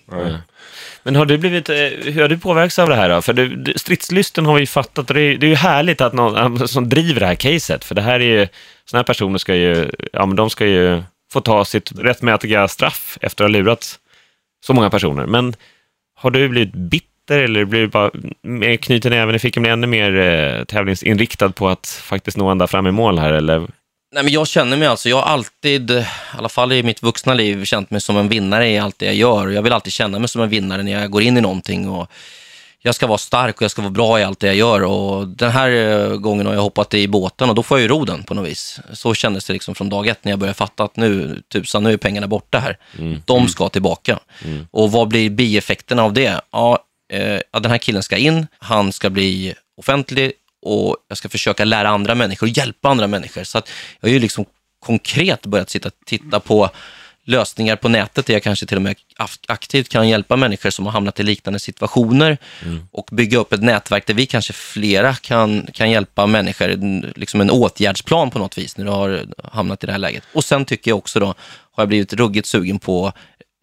[1.03, 3.23] Men har du blivit, eh, hur har du påverkats av det här då?
[3.23, 6.13] För du, stridslysten har vi ju fattat och det är, det är ju härligt att
[6.13, 8.49] någon som driver det här caset, för det här är ju,
[8.85, 11.03] sådana här personer ska ju, ja men de ska ju
[11.33, 13.99] få ta sitt rättmätiga straff efter att ha lurat
[14.67, 15.27] så många personer.
[15.27, 15.55] Men
[16.17, 18.11] har du blivit bitter eller blir du bara
[18.77, 22.87] knuten även i fickan, blir ännu mer eh, tävlingsinriktad på att faktiskt nå ända fram
[22.87, 23.33] i mål här?
[23.33, 23.59] Eller?
[24.13, 26.07] Nej, men jag känner mig alltså, jag har alltid, i
[26.39, 29.15] alla fall i mitt vuxna liv, känt mig som en vinnare i allt det jag
[29.15, 29.49] gör.
[29.49, 31.89] Jag vill alltid känna mig som en vinnare när jag går in i någonting.
[31.89, 32.11] Och
[32.83, 34.83] jag ska vara stark och jag ska vara bra i allt det jag gör.
[34.83, 37.89] Och den här eh, gången har jag hoppat i båten och då får jag ju
[37.89, 38.81] ro den på något vis.
[38.93, 41.93] Så kändes det liksom från dag ett när jag började fatta att nu, tusan, nu
[41.93, 42.79] är pengarna borta här.
[42.99, 43.23] Mm.
[43.27, 44.19] De ska tillbaka.
[44.71, 46.41] Och vad blir bieffekterna av det?
[46.51, 46.79] Ja,
[47.13, 51.89] eh, den här killen ska in, han ska bli offentlig och jag ska försöka lära
[51.89, 53.45] andra människor, hjälpa andra människor.
[53.45, 53.71] Så att
[54.01, 54.45] jag har ju liksom
[54.81, 56.71] konkret börjat sitta titta på
[57.29, 60.87] lösningar på nätet där jag kanske till och med ak- aktivt kan hjälpa människor som
[60.87, 62.39] har hamnat i liknande situationer
[62.93, 66.69] och bygga upp ett nätverk där vi kanske flera kan, kan hjälpa människor,
[67.19, 70.23] liksom en åtgärdsplan på något vis när du har hamnat i det här läget.
[70.33, 71.27] Och sen tycker jag också då,
[71.73, 73.13] har jag blivit ruggigt sugen på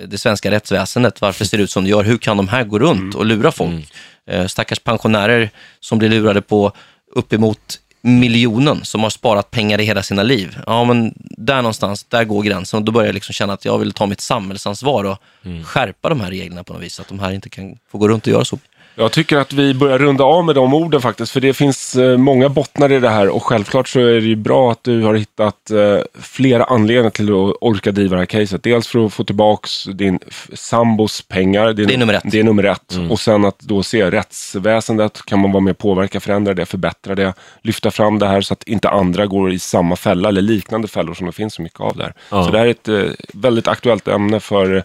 [0.03, 2.79] det svenska rättsväsendet, varför ser det ut som det gör, hur kan de här gå
[2.79, 3.93] runt och lura folk?
[4.29, 5.49] Eh, Stackars pensionärer
[5.79, 6.71] som blir lurade på
[7.15, 10.57] uppemot miljonen som har sparat pengar i hela sina liv.
[10.65, 13.77] Ja, men där någonstans, där går gränsen och då börjar jag liksom känna att jag
[13.77, 15.17] vill ta mitt samhällsansvar och
[15.65, 18.07] skärpa de här reglerna på något vis, så att de här inte kan få gå
[18.07, 18.59] runt och göra så.
[18.97, 22.17] Jag tycker att vi börjar runda av med de orden faktiskt, för det finns eh,
[22.17, 25.13] många bottnar i det här och självklart så är det ju bra att du har
[25.13, 28.63] hittat eh, flera anledningar till att orka driva det här caset.
[28.63, 30.19] Dels för att få tillbaks din
[30.53, 31.73] sambos pengar.
[31.73, 32.23] Det är nummer ett.
[32.25, 32.99] Det är nummer ett.
[33.09, 37.15] Och sen att då se rättsväsendet, kan man vara med och påverka, förändra det, förbättra
[37.15, 40.87] det, lyfta fram det här så att inte andra går i samma fälla eller liknande
[40.87, 42.13] fällor som det finns så mycket av där.
[42.31, 42.45] Ja.
[42.45, 44.83] Så det här är ett eh, väldigt aktuellt ämne för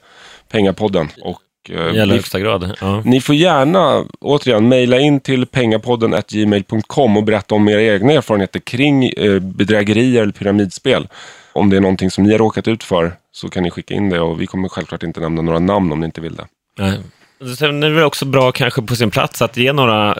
[0.50, 1.08] Pengapodden.
[1.22, 1.40] Och,
[1.70, 2.76] I allra högsta grad.
[2.80, 3.02] Ja.
[3.04, 8.60] ni får gärna, återigen, mejla in till pengapodden gmail.com och berätta om era egna erfarenheter
[8.60, 11.08] kring eh, bedrägerier eller pyramidspel.
[11.52, 14.08] Om det är någonting som ni har råkat ut för så kan ni skicka in
[14.08, 16.46] det och vi kommer självklart inte nämna några namn om ni inte vill det.
[16.78, 16.98] Nej.
[17.58, 20.18] Sen är det väl också bra kanske på sin plats att ge några,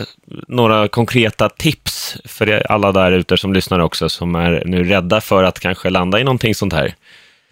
[0.48, 5.44] några konkreta tips för alla där ute som lyssnar också, som är nu rädda för
[5.44, 6.94] att kanske landa i någonting sånt här.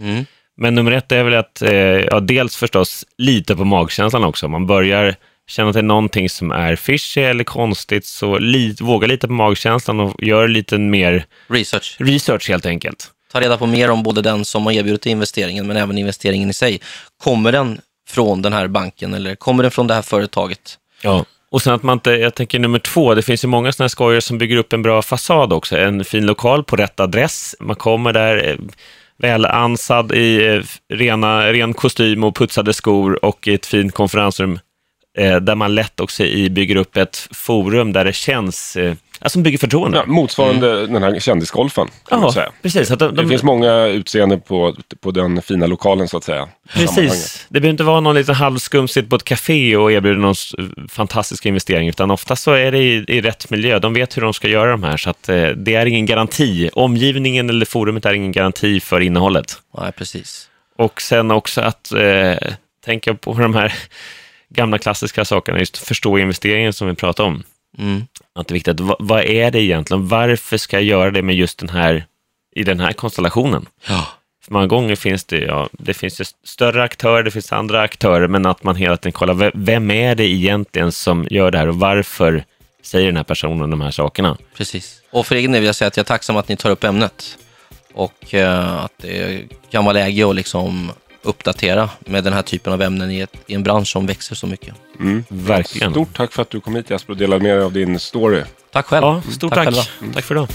[0.00, 0.24] Mm.
[0.58, 4.46] Men nummer ett är väl att, eh, ja, dels förstås lite på magkänslan också.
[4.46, 5.16] Om man börjar
[5.48, 9.32] känna att det är någonting som är fishy eller konstigt, så li, våga lite på
[9.32, 11.96] magkänslan och gör lite mer Research.
[11.98, 13.10] research helt enkelt.
[13.32, 16.54] Ta reda på mer om både den som har erbjudit investeringen, men även investeringen i
[16.54, 16.80] sig.
[17.24, 20.78] Kommer den från den här banken eller kommer den från det här företaget?
[21.02, 21.24] Ja.
[21.50, 23.88] Och sen att man inte, jag tänker nummer två, det finns ju många sådana här
[23.88, 25.76] skojare som bygger upp en bra fasad också.
[25.76, 27.54] En fin lokal på rätt adress.
[27.60, 28.58] Man kommer där
[29.18, 30.62] Välansad väl ansad i eh,
[30.96, 34.58] rena, ren kostym och putsade skor och i ett fint konferensrum
[35.22, 39.58] där man lätt också i bygger upp ett forum där det känns, eh, alltså bygger
[39.58, 39.98] förtroende.
[39.98, 42.52] Ja, motsvarande den här kändisgolfen, kan man Ja, säga.
[42.62, 42.90] precis.
[42.90, 46.48] Att de, Det de, finns många utseenden på, på den fina lokalen så att säga.
[46.74, 47.46] Precis.
[47.48, 50.34] Det behöver inte vara någon liten halvskum sitt på ett café och erbjuder någon
[50.88, 53.78] fantastisk investering, utan ofta så är det i, i rätt miljö.
[53.78, 56.70] De vet hur de ska göra de här, så att, eh, det är ingen garanti.
[56.72, 59.52] Omgivningen eller forumet är ingen garanti för innehållet.
[59.80, 60.48] Nej, precis.
[60.76, 62.48] Och sen också att eh,
[62.84, 63.74] tänka på de här
[64.48, 67.42] gamla klassiska sakerna, just förstå investeringen som vi pratade om.
[67.78, 68.02] Mm.
[68.34, 70.08] Att det är viktigt, vad, vad är det egentligen?
[70.08, 72.04] Varför ska jag göra det med just den här,
[72.56, 73.66] i den här konstellationen?
[73.88, 74.06] Ja.
[74.44, 78.28] För många gånger finns det, ja, det finns ju större aktörer, det finns andra aktörer,
[78.28, 81.68] men att man hela tiden kollar, ve- vem är det egentligen som gör det här
[81.68, 82.44] och varför
[82.82, 84.36] säger den här personen de här sakerna?
[84.56, 85.02] Precis.
[85.10, 86.84] Och för egen del vill jag säga att jag är tacksam att ni tar upp
[86.84, 87.38] ämnet
[87.94, 90.92] och eh, att det kan vara läge att liksom
[91.28, 94.46] uppdatera med den här typen av ämnen i, ett, i en bransch som växer så
[94.46, 94.74] mycket.
[95.28, 95.92] Verkligen.
[95.92, 98.42] Stort tack för att du kom hit Jesper och delade med dig av din story.
[98.72, 99.04] Tack själv.
[99.04, 99.64] Ja, stort tack.
[99.64, 99.82] själva.
[100.14, 100.48] Tack för idag.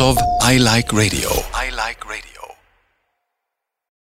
[0.00, 0.16] Av
[0.52, 1.53] I Like Radio.